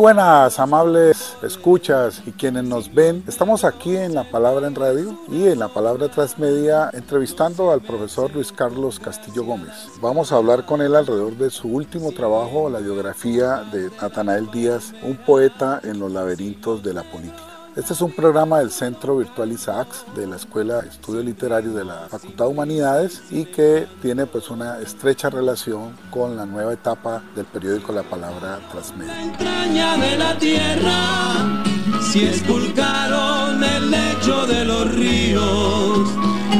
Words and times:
Buenas, 0.00 0.58
amables 0.58 1.36
escuchas 1.42 2.22
y 2.24 2.32
quienes 2.32 2.64
nos 2.64 2.92
ven. 2.94 3.22
Estamos 3.28 3.64
aquí 3.64 3.94
en 3.98 4.14
La 4.14 4.24
Palabra 4.24 4.66
en 4.66 4.74
Radio 4.74 5.18
y 5.28 5.46
en 5.46 5.58
La 5.58 5.68
Palabra 5.68 6.08
Transmedia 6.08 6.88
entrevistando 6.94 7.70
al 7.70 7.82
profesor 7.82 8.32
Luis 8.32 8.50
Carlos 8.50 8.98
Castillo 8.98 9.44
Gómez. 9.44 9.74
Vamos 10.00 10.32
a 10.32 10.36
hablar 10.36 10.64
con 10.64 10.80
él 10.80 10.96
alrededor 10.96 11.36
de 11.36 11.50
su 11.50 11.68
último 11.68 12.12
trabajo, 12.12 12.70
la 12.70 12.78
biografía 12.78 13.62
de 13.70 13.90
Natanael 14.00 14.50
Díaz, 14.50 14.94
un 15.02 15.18
poeta 15.18 15.80
en 15.84 16.00
los 16.00 16.10
laberintos 16.10 16.82
de 16.82 16.94
la 16.94 17.02
política. 17.02 17.49
Este 17.76 17.92
es 17.92 18.00
un 18.00 18.10
programa 18.10 18.58
del 18.58 18.72
Centro 18.72 19.16
Virtual 19.16 19.50
Isaacs 19.52 20.04
de 20.16 20.26
la 20.26 20.34
Escuela 20.34 20.82
de 20.82 20.88
Estudios 20.88 21.24
Literarios 21.24 21.72
de 21.72 21.84
la 21.84 22.08
Facultad 22.10 22.46
de 22.46 22.50
Humanidades 22.50 23.22
y 23.30 23.44
que 23.44 23.86
tiene 24.02 24.26
pues 24.26 24.50
una 24.50 24.80
estrecha 24.80 25.30
relación 25.30 25.96
con 26.10 26.36
la 26.36 26.46
nueva 26.46 26.72
etapa 26.72 27.22
del 27.36 27.46
periódico 27.46 27.92
La 27.92 28.02
Palabra 28.02 28.58
Transmedia. 28.72 29.22
entraña 29.22 29.96
de 29.98 30.18
la 30.18 30.36
tierra, 30.36 31.62
si 32.02 32.24
esculcaron 32.24 33.62
el 33.62 33.90
lecho 33.92 34.46
de 34.48 34.64
los 34.64 34.92
ríos 34.92 36.10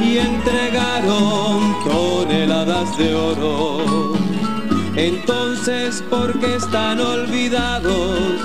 y 0.04 0.19
entregaron 0.19 1.75
toneladas 1.84 2.97
de 2.97 3.15
oro, 3.16 4.12
entonces 4.94 6.04
¿por 6.09 6.38
qué 6.38 6.54
están 6.54 7.00
olvidados 7.00 8.41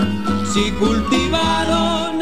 si 0.52 0.72
cultivaron 0.72 2.15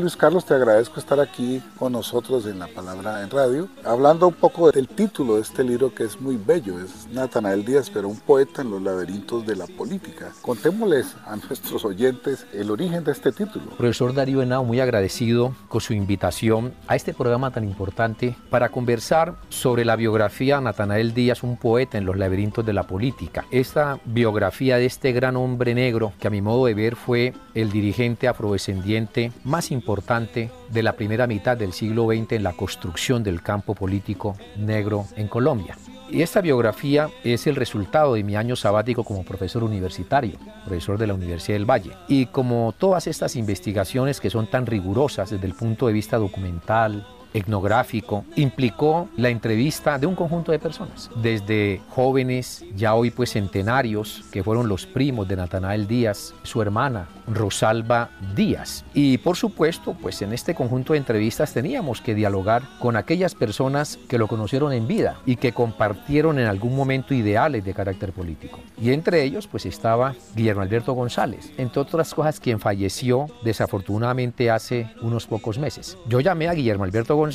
Luis 0.00 0.16
Carlos, 0.16 0.44
te 0.44 0.54
agradezco 0.54 1.00
estar 1.00 1.18
aquí 1.18 1.60
con 1.76 1.92
nosotros 1.92 2.46
en 2.46 2.58
La 2.58 2.68
Palabra 2.68 3.22
en 3.22 3.30
Radio, 3.30 3.68
hablando 3.84 4.28
un 4.28 4.34
poco 4.34 4.70
del 4.70 4.86
título 4.86 5.36
de 5.36 5.42
este 5.42 5.64
libro 5.64 5.92
que 5.92 6.04
es 6.04 6.20
muy 6.20 6.36
bello, 6.36 6.78
es 6.78 7.08
Natanael 7.12 7.64
Díaz, 7.64 7.90
pero 7.90 8.08
un 8.08 8.18
poeta 8.18 8.62
en 8.62 8.70
los 8.70 8.80
laberintos 8.80 9.44
de 9.44 9.56
la 9.56 9.66
política. 9.66 10.32
Contémosles 10.42 11.16
a 11.26 11.36
nuestros 11.36 11.84
oyentes 11.84 12.46
el 12.52 12.70
origen 12.70 13.02
de 13.02 13.12
este 13.12 13.32
título. 13.32 13.66
Profesor 13.76 14.14
Darío 14.14 14.40
Henao, 14.40 14.64
muy 14.64 14.78
agradecido 14.80 15.54
con 15.68 15.80
su 15.80 15.92
invitación 15.94 16.74
a 16.86 16.94
este 16.94 17.12
programa 17.12 17.50
tan 17.50 17.64
importante 17.64 18.36
para 18.50 18.68
conversar 18.68 19.36
sobre 19.48 19.84
la 19.84 19.96
biografía 19.96 20.56
de 20.56 20.62
Natanael 20.62 21.12
Díaz, 21.12 21.42
un 21.42 21.56
poeta 21.56 21.98
en 21.98 22.04
los 22.04 22.16
laberintos 22.16 22.64
de 22.64 22.72
la 22.72 22.84
política. 22.84 23.46
Esta 23.50 23.98
biografía 24.04 24.76
de 24.76 24.86
este 24.86 25.12
gran 25.12 25.36
hombre 25.36 25.74
negro 25.74 26.12
que 26.20 26.28
a 26.28 26.30
mi 26.30 26.40
modo 26.40 26.66
de 26.66 26.74
ver 26.74 26.94
fue 26.94 27.32
el 27.54 27.70
dirigente 27.70 28.28
afrodescendiente 28.28 29.32
más 29.44 29.72
importante 29.72 29.87
importante 29.88 30.50
de 30.68 30.82
la 30.82 30.92
primera 30.92 31.26
mitad 31.26 31.56
del 31.56 31.72
siglo 31.72 32.08
XX 32.08 32.32
en 32.32 32.42
la 32.42 32.52
construcción 32.52 33.22
del 33.22 33.40
campo 33.40 33.74
político 33.74 34.36
negro 34.58 35.06
en 35.16 35.28
Colombia. 35.28 35.78
Y 36.10 36.20
esta 36.20 36.42
biografía 36.42 37.08
es 37.24 37.46
el 37.46 37.56
resultado 37.56 38.12
de 38.12 38.22
mi 38.22 38.36
año 38.36 38.54
sabático 38.54 39.02
como 39.02 39.24
profesor 39.24 39.64
universitario, 39.64 40.38
profesor 40.66 40.98
de 40.98 41.06
la 41.06 41.14
Universidad 41.14 41.56
del 41.56 41.70
Valle. 41.70 41.92
Y 42.06 42.26
como 42.26 42.74
todas 42.76 43.06
estas 43.06 43.34
investigaciones 43.34 44.20
que 44.20 44.28
son 44.28 44.46
tan 44.46 44.66
rigurosas 44.66 45.30
desde 45.30 45.46
el 45.46 45.54
punto 45.54 45.86
de 45.86 45.94
vista 45.94 46.18
documental, 46.18 47.06
etnográfico, 47.38 48.24
implicó 48.36 49.08
la 49.16 49.28
entrevista 49.28 49.98
de 49.98 50.06
un 50.06 50.14
conjunto 50.14 50.52
de 50.52 50.58
personas, 50.58 51.10
desde 51.22 51.80
jóvenes, 51.90 52.64
ya 52.76 52.94
hoy 52.94 53.10
pues 53.10 53.32
centenarios, 53.32 54.24
que 54.32 54.42
fueron 54.42 54.68
los 54.68 54.86
primos 54.86 55.28
de 55.28 55.36
Natanael 55.36 55.86
Díaz, 55.86 56.34
su 56.42 56.62
hermana 56.62 57.08
Rosalba 57.26 58.10
Díaz. 58.34 58.84
Y 58.94 59.18
por 59.18 59.36
supuesto, 59.36 59.94
pues 60.00 60.22
en 60.22 60.32
este 60.32 60.54
conjunto 60.54 60.92
de 60.92 60.98
entrevistas 60.98 61.52
teníamos 61.52 62.00
que 62.00 62.14
dialogar 62.14 62.62
con 62.80 62.96
aquellas 62.96 63.34
personas 63.34 63.98
que 64.08 64.18
lo 64.18 64.28
conocieron 64.28 64.72
en 64.72 64.88
vida 64.88 65.18
y 65.26 65.36
que 65.36 65.52
compartieron 65.52 66.38
en 66.38 66.46
algún 66.46 66.74
momento 66.74 67.14
ideales 67.14 67.64
de 67.64 67.74
carácter 67.74 68.12
político. 68.12 68.60
Y 68.80 68.92
entre 68.92 69.22
ellos 69.22 69.46
pues 69.46 69.66
estaba 69.66 70.14
Guillermo 70.34 70.62
Alberto 70.62 70.92
González, 70.92 71.52
entre 71.56 71.80
otras 71.80 72.14
cosas 72.14 72.40
quien 72.40 72.60
falleció 72.60 73.26
desafortunadamente 73.42 74.50
hace 74.50 74.90
unos 75.02 75.26
pocos 75.26 75.58
meses. 75.58 75.96
Yo 76.08 76.20
llamé 76.20 76.48
a 76.48 76.54
Guillermo 76.54 76.84
Alberto 76.84 77.14
González, 77.16 77.27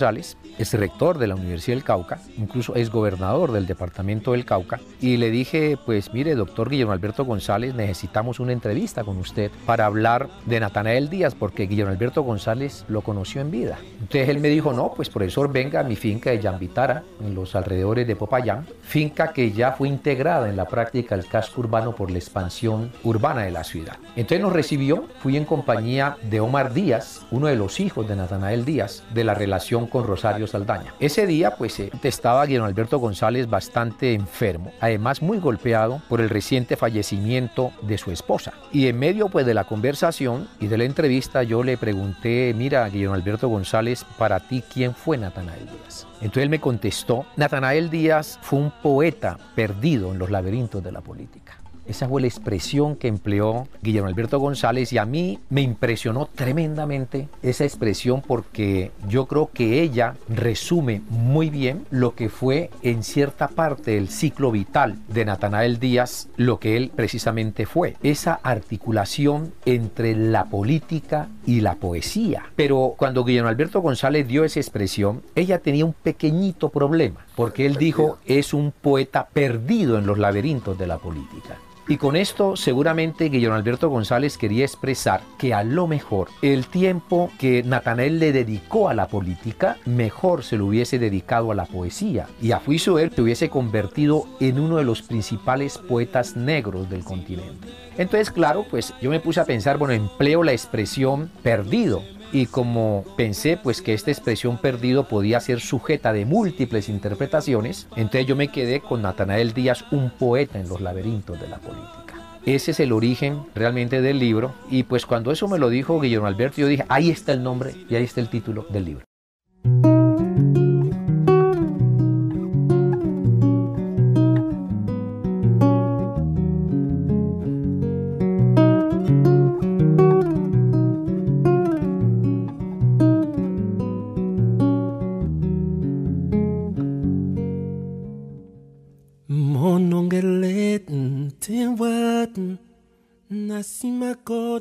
es 0.58 0.74
rector 0.74 1.18
de 1.18 1.28
la 1.28 1.36
Universidad 1.36 1.78
del 1.78 1.84
Cauca, 1.84 2.20
incluso 2.38 2.76
es 2.76 2.90
gobernador 2.90 3.52
del 3.52 3.68
departamento 3.68 4.32
del 4.32 4.46
Cauca, 4.46 4.80
y 5.00 5.18
le 5.18 5.30
dije, 5.30 5.78
pues 5.86 6.14
mire, 6.14 6.36
doctor 6.36 6.70
Guillermo 6.70 6.94
Alberto 6.94 7.26
González, 7.26 7.76
necesitamos 7.76 8.40
una 8.40 8.54
entrevista 8.54 9.04
con 9.04 9.18
usted 9.18 9.52
para 9.66 9.86
hablar 9.86 10.30
de 10.46 10.60
Natanael 10.60 11.10
Díaz, 11.10 11.36
porque 11.36 11.68
Guillermo 11.68 11.92
Alberto 11.92 12.24
González 12.24 12.86
lo 12.88 13.02
conoció 13.02 13.42
en 13.42 13.52
vida. 13.52 13.78
Entonces 14.00 14.30
él 14.30 14.40
me 14.40 14.50
dijo, 14.50 14.74
no, 14.74 14.94
pues 14.96 15.10
profesor, 15.10 15.52
venga 15.52 15.82
a 15.82 15.84
mi 15.84 15.96
finca 15.96 16.32
de 16.32 16.40
Yambitara, 16.40 17.04
en 17.22 17.36
los 17.36 17.56
alrededores 17.56 18.08
de 18.08 18.16
Popayán, 18.16 18.66
finca 18.82 19.34
que 19.34 19.52
ya 19.52 19.74
fue 19.74 19.88
integrada 19.88 20.50
en 20.50 20.58
la 20.58 20.66
práctica 20.66 21.16
del 21.16 21.28
casco 21.28 21.62
urbano 21.62 21.96
por 21.96 22.12
la 22.12 22.18
expansión 22.18 22.92
urbana 23.04 23.42
de 23.42 23.52
la 23.52 23.64
ciudad. 23.64 23.98
Entonces 24.16 24.42
nos 24.42 24.54
recibió, 24.54 25.08
fui 25.20 25.38
en 25.38 25.46
compañía 25.46 26.18
de 26.30 26.40
Omar 26.40 26.74
Díaz, 26.74 27.26
uno 27.32 27.48
de 27.48 27.56
los 27.56 27.80
hijos 27.80 28.08
de 28.08 28.16
Natanael 28.16 28.66
Díaz, 28.66 29.04
de 29.14 29.24
la 29.24 29.34
relación 29.34 29.73
con 29.74 30.06
Rosario 30.06 30.46
Saldaña. 30.46 30.94
Ese 31.00 31.26
día, 31.26 31.56
pues, 31.56 31.80
eh, 31.80 31.92
estaba 32.04 32.46
Guillermo 32.46 32.68
Alberto 32.68 33.00
González 33.00 33.50
bastante 33.50 34.14
enfermo, 34.14 34.72
además 34.80 35.22
muy 35.22 35.40
golpeado 35.40 36.00
por 36.08 36.22
el 36.22 36.30
reciente 36.30 36.76
fallecimiento 36.76 37.72
de 37.82 37.98
su 37.98 38.12
esposa. 38.12 38.54
Y 38.72 38.88
en 38.88 39.00
medio, 39.00 39.30
pues, 39.30 39.46
de 39.48 39.56
la 39.56 39.64
conversación 39.64 40.48
y 40.60 40.68
de 40.68 40.78
la 40.78 40.84
entrevista, 40.84 41.42
yo 41.42 41.64
le 41.64 41.78
pregunté, 41.78 42.54
mira, 42.56 42.88
Guillermo 42.88 43.16
Alberto 43.16 43.48
González, 43.48 44.06
para 44.18 44.40
ti, 44.40 44.64
¿quién 44.72 44.94
fue 44.94 45.18
Natanael 45.18 45.66
Díaz? 45.66 46.06
Entonces 46.22 46.44
él 46.44 46.50
me 46.50 46.62
contestó, 46.62 47.26
Natanael 47.36 47.90
Díaz 47.90 48.38
fue 48.42 48.60
un 48.60 48.72
poeta 48.72 49.38
perdido 49.56 50.12
en 50.12 50.20
los 50.20 50.30
laberintos 50.30 50.84
de 50.84 50.92
la 50.92 51.02
política. 51.02 51.63
Esa 51.86 52.08
fue 52.08 52.22
la 52.22 52.28
expresión 52.28 52.96
que 52.96 53.08
empleó 53.08 53.68
Guillermo 53.82 54.08
Alberto 54.08 54.40
González 54.40 54.94
y 54.94 54.98
a 54.98 55.06
mí 55.06 55.40
me 55.50 55.62
impresionó 55.62 56.28
tremendamente 56.34 57.28
esa 57.42 57.66
expresión 57.66 58.22
porque 58.22 58.92
yo 59.08 59.26
creo 59.26 59.50
que 59.54 59.82
ella 59.82 60.16
resume 60.30 61.02
muy 61.10 61.50
bien 61.50 61.86
lo 61.92 62.16
que 62.16 62.30
fue 62.30 62.70
en 62.82 63.04
cierta 63.04 63.48
parte 63.48 63.92
del 63.92 64.10
ciclo 64.10 64.52
vital 64.52 64.98
de 65.08 65.26
Natanael 65.26 65.80
Díaz, 65.80 66.30
lo 66.38 66.60
que 66.60 66.78
él 66.78 66.92
precisamente 66.96 67.66
fue, 67.66 67.96
esa 68.02 68.40
articulación 68.44 69.54
entre 69.66 70.16
la 70.16 70.46
política 70.46 71.28
y 71.46 71.62
la 71.62 71.76
poesía. 71.76 72.46
Pero 72.56 72.96
cuando 72.98 73.24
Guillermo 73.26 73.50
Alberto 73.50 73.82
González 73.82 74.28
dio 74.28 74.44
esa 74.44 74.60
expresión, 74.60 75.22
ella 75.36 75.60
tenía 75.60 75.86
un 75.86 75.94
pequeñito 75.94 76.70
problema, 76.70 77.26
porque 77.36 77.66
él 77.66 77.76
dijo 77.76 78.20
es 78.26 78.54
un 78.54 78.72
poeta 78.72 79.28
perdido 79.32 79.98
en 79.98 80.06
los 80.06 80.18
laberintos 80.18 80.78
de 80.78 80.88
la 80.88 80.98
política. 80.98 81.58
Y 81.86 81.98
con 81.98 82.16
esto 82.16 82.56
seguramente 82.56 83.26
Guillermo 83.26 83.58
Alberto 83.58 83.90
González 83.90 84.38
quería 84.38 84.64
expresar 84.64 85.22
que 85.38 85.54
a 85.54 85.66
lo 85.66 85.86
mejor 85.86 86.30
el 86.42 86.68
tiempo 86.68 87.30
que 87.38 87.62
Natanael 87.62 88.20
le 88.20 88.32
dedicó 88.32 88.88
a 88.88 88.94
la 88.94 89.08
política, 89.08 89.78
mejor 89.86 90.44
se 90.44 90.56
lo 90.56 90.68
hubiese 90.68 90.98
dedicado 90.98 91.52
a 91.52 91.56
la 91.56 91.66
poesía. 91.66 92.28
Y 92.42 92.54
a 92.54 92.60
juicio 92.60 93.00
él 93.00 93.12
se 93.14 93.22
hubiese 93.22 93.50
convertido 93.50 94.26
en 94.40 94.60
uno 94.60 94.78
de 94.78 94.86
los 94.86 95.02
principales 95.02 95.78
poetas 95.78 96.38
negros 96.38 96.90
del 96.90 97.04
continente. 97.04 97.68
Entonces, 97.98 98.32
claro, 98.32 98.66
pues 98.70 98.94
yo 99.02 99.10
me 99.10 99.20
puse 99.20 99.42
a 99.42 99.46
pensar, 99.46 99.78
bueno, 99.78 99.94
empleo 99.94 100.42
la 100.42 100.54
expresión 100.54 101.30
perdido 101.44 102.02
y 102.34 102.48
como 102.48 103.06
pensé 103.16 103.56
pues 103.56 103.82
que 103.82 103.94
esta 103.94 104.12
expresión 104.12 104.58
perdido 104.58 105.08
podía 105.08 105.40
ser 105.40 105.62
sujeta 105.62 106.12
de 106.12 106.26
múltiples 106.26 106.90
interpretaciones, 106.90 107.88
entonces 107.96 108.26
yo 108.26 108.36
me 108.36 108.50
quedé 108.50 108.82
con 108.82 109.04
Natanael 109.04 109.54
Díaz, 109.54 109.86
un 109.92 110.10
poeta 110.10 110.60
en 110.60 110.68
los 110.68 110.82
laberintos 110.82 111.40
de 111.40 111.48
la 111.48 111.60
política. 111.60 112.40
Ese 112.46 112.72
es 112.72 112.80
el 112.82 112.92
origen 112.92 113.44
realmente 113.56 114.02
del 114.02 114.20
libro 114.20 114.54
y 114.70 114.84
pues 114.84 115.06
cuando 115.06 115.32
eso 115.32 115.48
me 115.48 115.60
lo 115.60 115.70
dijo 115.70 116.02
Guillermo 116.02 116.28
Alberto 116.28 116.58
yo 116.58 116.68
dije, 116.68 116.86
ahí 116.90 117.10
está 117.10 117.32
el 117.32 117.44
nombre 117.44 117.74
y 117.90 117.96
ahí 117.96 118.04
está 118.04 118.20
el 118.20 118.30
título 118.30 118.66
del 118.70 118.86
libro. 118.86 119.93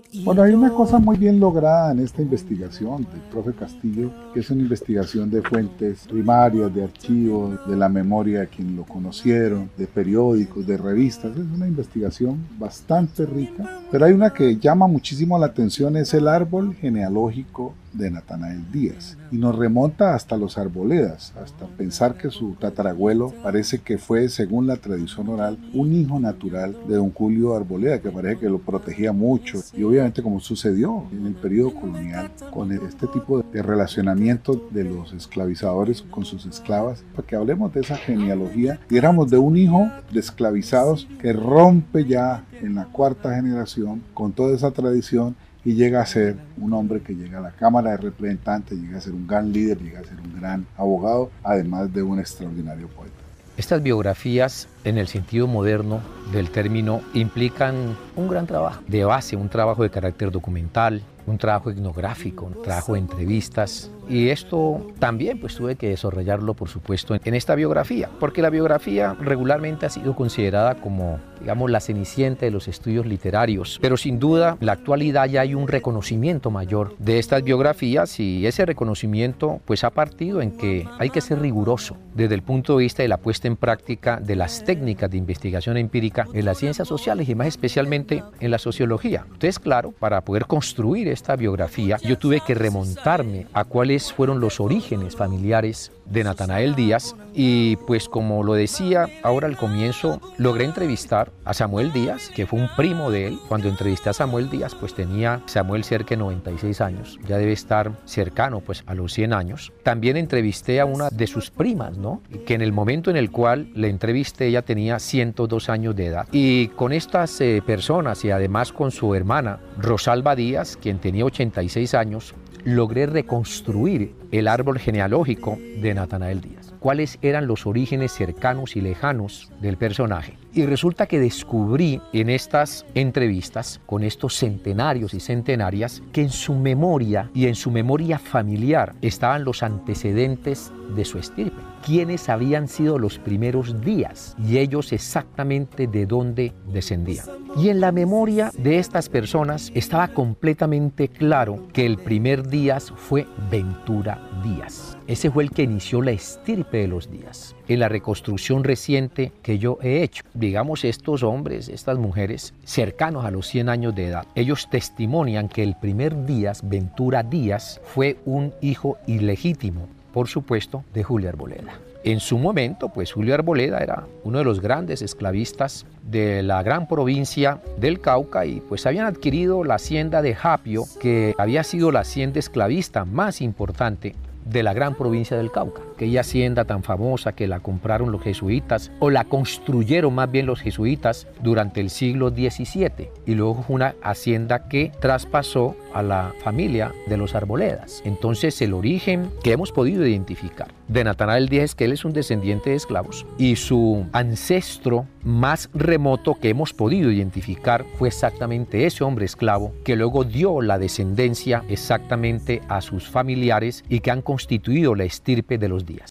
look 0.02 0.11
Bueno, 0.24 0.42
hay 0.42 0.54
una 0.54 0.70
cosa 0.70 1.00
muy 1.00 1.16
bien 1.16 1.40
lograda 1.40 1.90
en 1.90 1.98
esta 1.98 2.22
investigación 2.22 3.04
del 3.10 3.20
profe 3.30 3.52
Castillo, 3.52 4.10
que 4.32 4.38
es 4.38 4.50
una 4.50 4.62
investigación 4.62 5.28
de 5.30 5.42
fuentes 5.42 6.06
primarias, 6.08 6.72
de 6.72 6.84
archivos, 6.84 7.58
de 7.66 7.76
la 7.76 7.88
memoria 7.88 8.40
de 8.40 8.46
quien 8.46 8.76
lo 8.76 8.84
conocieron, 8.84 9.68
de 9.76 9.88
periódicos, 9.88 10.64
de 10.64 10.76
revistas. 10.76 11.32
Es 11.36 11.46
una 11.52 11.66
investigación 11.66 12.38
bastante 12.56 13.26
rica, 13.26 13.68
pero 13.90 14.04
hay 14.04 14.12
una 14.12 14.30
que 14.30 14.56
llama 14.58 14.86
muchísimo 14.86 15.38
la 15.40 15.46
atención, 15.46 15.96
es 15.96 16.14
el 16.14 16.28
árbol 16.28 16.74
genealógico 16.74 17.74
de 17.92 18.10
Natanael 18.10 18.70
Díaz. 18.72 19.16
Y 19.30 19.36
nos 19.36 19.56
remonta 19.56 20.14
hasta 20.14 20.36
los 20.36 20.58
arboledas, 20.58 21.32
hasta 21.42 21.66
pensar 21.66 22.16
que 22.16 22.30
su 22.30 22.52
tatarabuelo 22.52 23.32
parece 23.42 23.78
que 23.78 23.98
fue, 23.98 24.28
según 24.28 24.66
la 24.66 24.76
tradición 24.76 25.28
oral, 25.28 25.58
un 25.74 25.92
hijo 25.92 26.18
natural 26.18 26.76
de 26.88 26.96
don 26.96 27.10
Julio 27.10 27.54
Arboleda, 27.54 28.00
que 28.00 28.10
parece 28.10 28.40
que 28.40 28.48
lo 28.48 28.58
protegía 28.58 29.12
mucho. 29.12 29.60
Y 29.74 29.82
obviamente 29.82 30.11
como 30.20 30.40
sucedió 30.40 31.04
en 31.12 31.26
el 31.26 31.34
periodo 31.34 31.72
colonial 31.72 32.30
con 32.50 32.72
este 32.72 33.06
tipo 33.06 33.42
de 33.42 33.62
relacionamiento 33.62 34.68
de 34.70 34.84
los 34.84 35.12
esclavizadores 35.12 36.02
con 36.02 36.24
sus 36.24 36.44
esclavas, 36.44 37.04
para 37.14 37.26
que 37.26 37.36
hablemos 37.36 37.72
de 37.72 37.80
esa 37.80 37.96
genealogía, 37.96 38.80
diéramos 38.90 39.30
de 39.30 39.38
un 39.38 39.56
hijo 39.56 39.88
de 40.12 40.20
esclavizados 40.20 41.08
que 41.20 41.32
rompe 41.32 42.04
ya 42.04 42.44
en 42.60 42.74
la 42.74 42.86
cuarta 42.86 43.34
generación 43.34 44.02
con 44.12 44.32
toda 44.32 44.54
esa 44.54 44.72
tradición 44.72 45.36
y 45.64 45.74
llega 45.74 46.00
a 46.00 46.06
ser 46.06 46.36
un 46.58 46.72
hombre 46.72 47.00
que 47.00 47.14
llega 47.14 47.38
a 47.38 47.42
la 47.42 47.52
Cámara 47.52 47.92
de 47.92 47.96
Representantes, 47.98 48.78
llega 48.78 48.98
a 48.98 49.00
ser 49.00 49.12
un 49.12 49.26
gran 49.26 49.52
líder, 49.52 49.78
llega 49.78 50.00
a 50.00 50.04
ser 50.04 50.18
un 50.20 50.40
gran 50.40 50.66
abogado, 50.76 51.30
además 51.42 51.92
de 51.92 52.02
un 52.02 52.18
extraordinario 52.18 52.88
poeta. 52.88 53.14
Estas 53.58 53.82
biografías, 53.82 54.66
en 54.82 54.96
el 54.96 55.08
sentido 55.08 55.46
moderno 55.46 56.00
del 56.32 56.50
término, 56.50 57.02
implican 57.12 57.98
un 58.16 58.28
gran 58.28 58.46
trabajo 58.46 58.80
de 58.88 59.04
base, 59.04 59.36
un 59.36 59.50
trabajo 59.50 59.82
de 59.82 59.90
carácter 59.90 60.30
documental, 60.30 61.02
un 61.26 61.36
trabajo 61.36 61.70
etnográfico, 61.70 62.46
un 62.46 62.62
trabajo 62.62 62.94
de 62.94 63.00
entrevistas. 63.00 63.90
Y 64.08 64.28
esto 64.28 64.86
también 64.98 65.38
pues 65.38 65.56
tuve 65.56 65.76
que 65.76 65.88
desarrollarlo, 65.88 66.54
por 66.54 66.68
supuesto, 66.68 67.14
en 67.14 67.34
esta 67.34 67.54
biografía, 67.54 68.08
porque 68.20 68.42
la 68.42 68.50
biografía 68.50 69.14
regularmente 69.20 69.86
ha 69.86 69.90
sido 69.90 70.14
considerada 70.14 70.74
como, 70.76 71.20
digamos, 71.40 71.70
la 71.70 71.80
cenicienta 71.80 72.46
de 72.46 72.50
los 72.50 72.68
estudios 72.68 73.06
literarios. 73.06 73.78
Pero 73.80 73.96
sin 73.96 74.18
duda, 74.18 74.56
en 74.60 74.66
la 74.66 74.72
actualidad 74.72 75.26
ya 75.28 75.42
hay 75.42 75.54
un 75.54 75.68
reconocimiento 75.68 76.50
mayor 76.50 76.96
de 76.98 77.18
estas 77.18 77.42
biografías 77.42 78.18
y 78.20 78.46
ese 78.46 78.66
reconocimiento 78.66 79.60
pues 79.64 79.84
ha 79.84 79.90
partido 79.90 80.42
en 80.42 80.52
que 80.52 80.86
hay 80.98 81.10
que 81.10 81.20
ser 81.20 81.40
riguroso 81.40 81.96
desde 82.14 82.34
el 82.34 82.42
punto 82.42 82.76
de 82.76 82.84
vista 82.84 83.02
de 83.02 83.08
la 83.08 83.16
puesta 83.16 83.48
en 83.48 83.56
práctica 83.56 84.20
de 84.20 84.36
las 84.36 84.64
técnicas 84.64 85.10
de 85.10 85.16
investigación 85.16 85.76
empírica 85.76 86.26
en 86.32 86.44
las 86.44 86.58
ciencias 86.58 86.88
sociales 86.88 87.28
y 87.28 87.34
más 87.34 87.46
especialmente 87.46 88.22
en 88.40 88.50
la 88.50 88.58
sociología. 88.58 89.24
Entonces, 89.24 89.58
claro, 89.58 89.92
para 89.92 90.20
poder 90.22 90.46
construir 90.46 91.08
esta 91.08 91.36
biografía, 91.36 91.96
yo 91.98 92.18
tuve 92.18 92.40
que 92.40 92.54
remontarme 92.54 93.46
a 93.52 93.64
fueron 93.98 94.40
los 94.40 94.60
orígenes 94.60 95.16
familiares 95.16 95.92
de 96.06 96.24
Natanael 96.24 96.74
Díaz 96.74 97.14
y 97.34 97.76
pues 97.76 98.08
como 98.08 98.42
lo 98.42 98.54
decía 98.54 99.08
ahora 99.22 99.46
al 99.46 99.56
comienzo, 99.56 100.20
logré 100.36 100.64
entrevistar 100.64 101.30
a 101.44 101.54
Samuel 101.54 101.92
Díaz, 101.92 102.30
que 102.34 102.46
fue 102.46 102.60
un 102.60 102.68
primo 102.76 103.10
de 103.10 103.28
él. 103.28 103.38
Cuando 103.48 103.68
entrevisté 103.68 104.10
a 104.10 104.12
Samuel 104.12 104.50
Díaz, 104.50 104.74
pues 104.74 104.94
tenía 104.94 105.42
Samuel 105.46 105.84
cerca 105.84 106.10
de 106.10 106.18
96 106.18 106.80
años, 106.80 107.18
ya 107.26 107.38
debe 107.38 107.52
estar 107.52 107.92
cercano 108.04 108.60
pues 108.60 108.82
a 108.86 108.94
los 108.94 109.12
100 109.12 109.32
años. 109.32 109.72
También 109.82 110.16
entrevisté 110.16 110.80
a 110.80 110.84
una 110.84 111.08
de 111.10 111.26
sus 111.26 111.50
primas, 111.50 111.96
¿no? 111.96 112.22
Que 112.46 112.54
en 112.54 112.62
el 112.62 112.72
momento 112.72 113.10
en 113.10 113.16
el 113.16 113.30
cual 113.30 113.70
le 113.74 113.88
entrevisté 113.88 114.46
ella 114.46 114.62
tenía 114.62 114.98
102 114.98 115.68
años 115.68 115.96
de 115.96 116.06
edad. 116.06 116.28
Y 116.32 116.68
con 116.68 116.92
estas 116.92 117.40
eh, 117.40 117.62
personas 117.64 118.24
y 118.24 118.30
además 118.30 118.72
con 118.72 118.90
su 118.90 119.14
hermana 119.14 119.60
Rosalba 119.78 120.36
Díaz, 120.36 120.76
quien 120.80 120.98
tenía 120.98 121.24
86 121.24 121.94
años, 121.94 122.34
logré 122.64 123.06
reconstruir 123.06 124.14
el 124.30 124.48
árbol 124.48 124.78
genealógico 124.78 125.58
de 125.80 125.94
Natanael 125.94 126.40
Díaz. 126.40 126.61
Cuáles 126.82 127.20
eran 127.22 127.46
los 127.46 127.64
orígenes 127.64 128.10
cercanos 128.10 128.74
y 128.74 128.80
lejanos 128.80 129.52
del 129.60 129.76
personaje. 129.76 130.36
Y 130.52 130.66
resulta 130.66 131.06
que 131.06 131.20
descubrí 131.20 132.00
en 132.12 132.28
estas 132.28 132.84
entrevistas 132.94 133.80
con 133.86 134.02
estos 134.02 134.34
centenarios 134.34 135.14
y 135.14 135.20
centenarias 135.20 136.02
que 136.12 136.22
en 136.22 136.30
su 136.30 136.54
memoria 136.54 137.30
y 137.34 137.46
en 137.46 137.54
su 137.54 137.70
memoria 137.70 138.18
familiar 138.18 138.94
estaban 139.00 139.44
los 139.44 139.62
antecedentes 139.62 140.72
de 140.96 141.04
su 141.04 141.18
estirpe. 141.18 141.62
Quiénes 141.86 142.28
habían 142.28 142.66
sido 142.66 142.98
los 142.98 143.20
primeros 143.20 143.80
días 143.80 144.36
y 144.44 144.58
ellos 144.58 144.92
exactamente 144.92 145.86
de 145.86 146.04
dónde 146.04 146.52
descendían. 146.66 147.26
Y 147.56 147.68
en 147.68 147.80
la 147.80 147.92
memoria 147.92 148.50
de 148.58 148.80
estas 148.80 149.08
personas 149.08 149.70
estaba 149.76 150.08
completamente 150.08 151.06
claro 151.06 151.68
que 151.72 151.86
el 151.86 151.98
primer 151.98 152.48
Díaz 152.48 152.92
fue 152.96 153.24
Ventura 153.50 154.18
Díaz. 154.42 154.91
Ese 155.08 155.30
fue 155.30 155.42
el 155.42 155.50
que 155.50 155.64
inició 155.64 156.00
la 156.00 156.12
estirpe 156.12 156.78
de 156.78 156.88
los 156.88 157.10
Díaz. 157.10 157.56
En 157.66 157.80
la 157.80 157.88
reconstrucción 157.88 158.62
reciente 158.62 159.32
que 159.42 159.58
yo 159.58 159.78
he 159.82 160.02
hecho, 160.02 160.22
digamos, 160.32 160.84
estos 160.84 161.24
hombres, 161.24 161.68
estas 161.68 161.98
mujeres, 161.98 162.54
cercanos 162.64 163.24
a 163.24 163.32
los 163.32 163.48
100 163.48 163.68
años 163.68 163.94
de 163.94 164.06
edad, 164.06 164.26
ellos 164.36 164.70
testimonian 164.70 165.48
que 165.48 165.64
el 165.64 165.74
primer 165.76 166.24
Díaz, 166.24 166.60
Ventura 166.62 167.24
Díaz, 167.24 167.80
fue 167.82 168.18
un 168.24 168.54
hijo 168.60 168.96
ilegítimo, 169.06 169.88
por 170.12 170.28
supuesto, 170.28 170.84
de 170.94 171.02
Julia 171.02 171.30
Arboleda. 171.30 171.80
En 172.04 172.18
su 172.18 172.38
momento, 172.38 172.88
pues 172.88 173.12
Julio 173.12 173.34
Arboleda 173.34 173.78
era 173.78 174.06
uno 174.24 174.38
de 174.38 174.44
los 174.44 174.60
grandes 174.60 175.02
esclavistas 175.02 175.86
de 176.02 176.42
la 176.42 176.62
gran 176.62 176.88
provincia 176.88 177.60
del 177.76 178.00
Cauca 178.00 178.44
y 178.44 178.60
pues 178.60 178.86
habían 178.86 179.06
adquirido 179.06 179.62
la 179.62 179.76
hacienda 179.76 180.20
de 180.20 180.34
Japio, 180.34 180.84
que 181.00 181.34
había 181.38 181.62
sido 181.62 181.92
la 181.92 182.00
hacienda 182.00 182.40
esclavista 182.40 183.04
más 183.04 183.40
importante 183.40 184.16
de 184.44 184.62
la 184.62 184.72
gran 184.72 184.94
provincia 184.94 185.36
del 185.36 185.50
Cauca. 185.50 185.82
Aquella 185.94 186.20
hacienda 186.20 186.64
tan 186.64 186.82
famosa 186.82 187.32
que 187.32 187.48
la 187.48 187.60
compraron 187.60 188.12
los 188.12 188.22
jesuitas 188.22 188.90
o 188.98 189.10
la 189.10 189.24
construyeron 189.24 190.14
más 190.14 190.30
bien 190.30 190.46
los 190.46 190.60
jesuitas 190.60 191.26
durante 191.42 191.80
el 191.80 191.90
siglo 191.90 192.30
XVII 192.30 193.10
y 193.26 193.34
luego 193.34 193.62
fue 193.62 193.76
una 193.76 193.94
hacienda 194.02 194.68
que 194.68 194.92
traspasó 195.00 195.76
a 195.94 196.02
la 196.02 196.32
familia 196.42 196.92
de 197.06 197.16
los 197.16 197.34
Arboledas. 197.34 198.02
Entonces 198.04 198.60
el 198.62 198.74
origen 198.74 199.30
que 199.42 199.52
hemos 199.52 199.72
podido 199.72 200.06
identificar 200.06 200.68
de 200.88 201.04
Natanael 201.04 201.48
Díaz 201.48 201.62
es 201.64 201.74
que 201.74 201.84
él 201.84 201.92
es 201.92 202.04
un 202.04 202.12
descendiente 202.12 202.70
de 202.70 202.76
esclavos 202.76 203.26
y 203.38 203.56
su 203.56 204.06
ancestro 204.12 205.06
más 205.22 205.70
remoto 205.74 206.34
que 206.34 206.48
hemos 206.48 206.72
podido 206.72 207.10
identificar 207.10 207.84
fue 207.98 208.08
exactamente 208.08 208.86
ese 208.86 209.04
hombre 209.04 209.24
esclavo 209.24 209.72
que 209.84 209.96
luego 209.96 210.24
dio 210.24 210.60
la 210.60 210.78
descendencia 210.78 211.64
exactamente 211.68 212.60
a 212.68 212.80
sus 212.80 213.08
familiares 213.08 213.84
y 213.88 214.00
que 214.00 214.10
han 214.10 214.22
constituido 214.22 214.94
la 214.94 215.04
estirpe 215.04 215.58
de 215.58 215.68
los 215.68 215.86
días. 215.86 216.10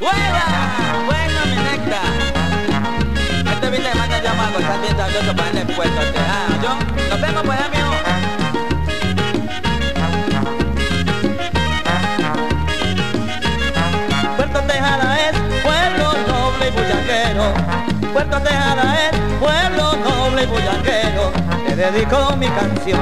¡Buena! 0.00 1.04
¡Bueno, 1.06 1.40
mi! 1.46 1.68
Este 3.50 3.70
viste 3.70 3.94
manda 3.94 4.22
llamado, 4.22 4.60
sabroso 4.60 5.36
para 5.36 5.60
el 5.60 5.66
puesto. 5.66 6.00
Ah, 6.16 6.58
yo, 6.62 7.08
nos 7.10 7.20
vemos 7.20 7.42
pues, 7.44 7.60
amigo. 7.60 7.97
Puerto 18.12 18.38
es 18.38 19.18
pueblo 19.40 19.96
noble 19.96 20.42
y 20.42 20.46
bullaquero. 20.46 21.32
Te 21.66 21.76
dedico 21.76 22.36
mi 22.36 22.48
canción. 22.48 23.00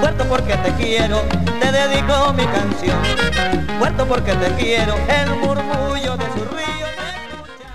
Puerto 0.00 0.24
porque 0.28 0.54
te 0.56 0.72
quiero, 0.74 1.22
te 1.60 1.72
dedico 1.72 2.32
mi 2.32 2.44
canción. 2.46 2.98
Puerto 3.78 4.06
porque 4.06 4.32
te 4.34 4.50
quiero, 4.54 4.94
el 5.08 5.30
murmullo 5.36 6.16
de 6.16 6.24
su 6.24 6.56
río. 6.56 6.63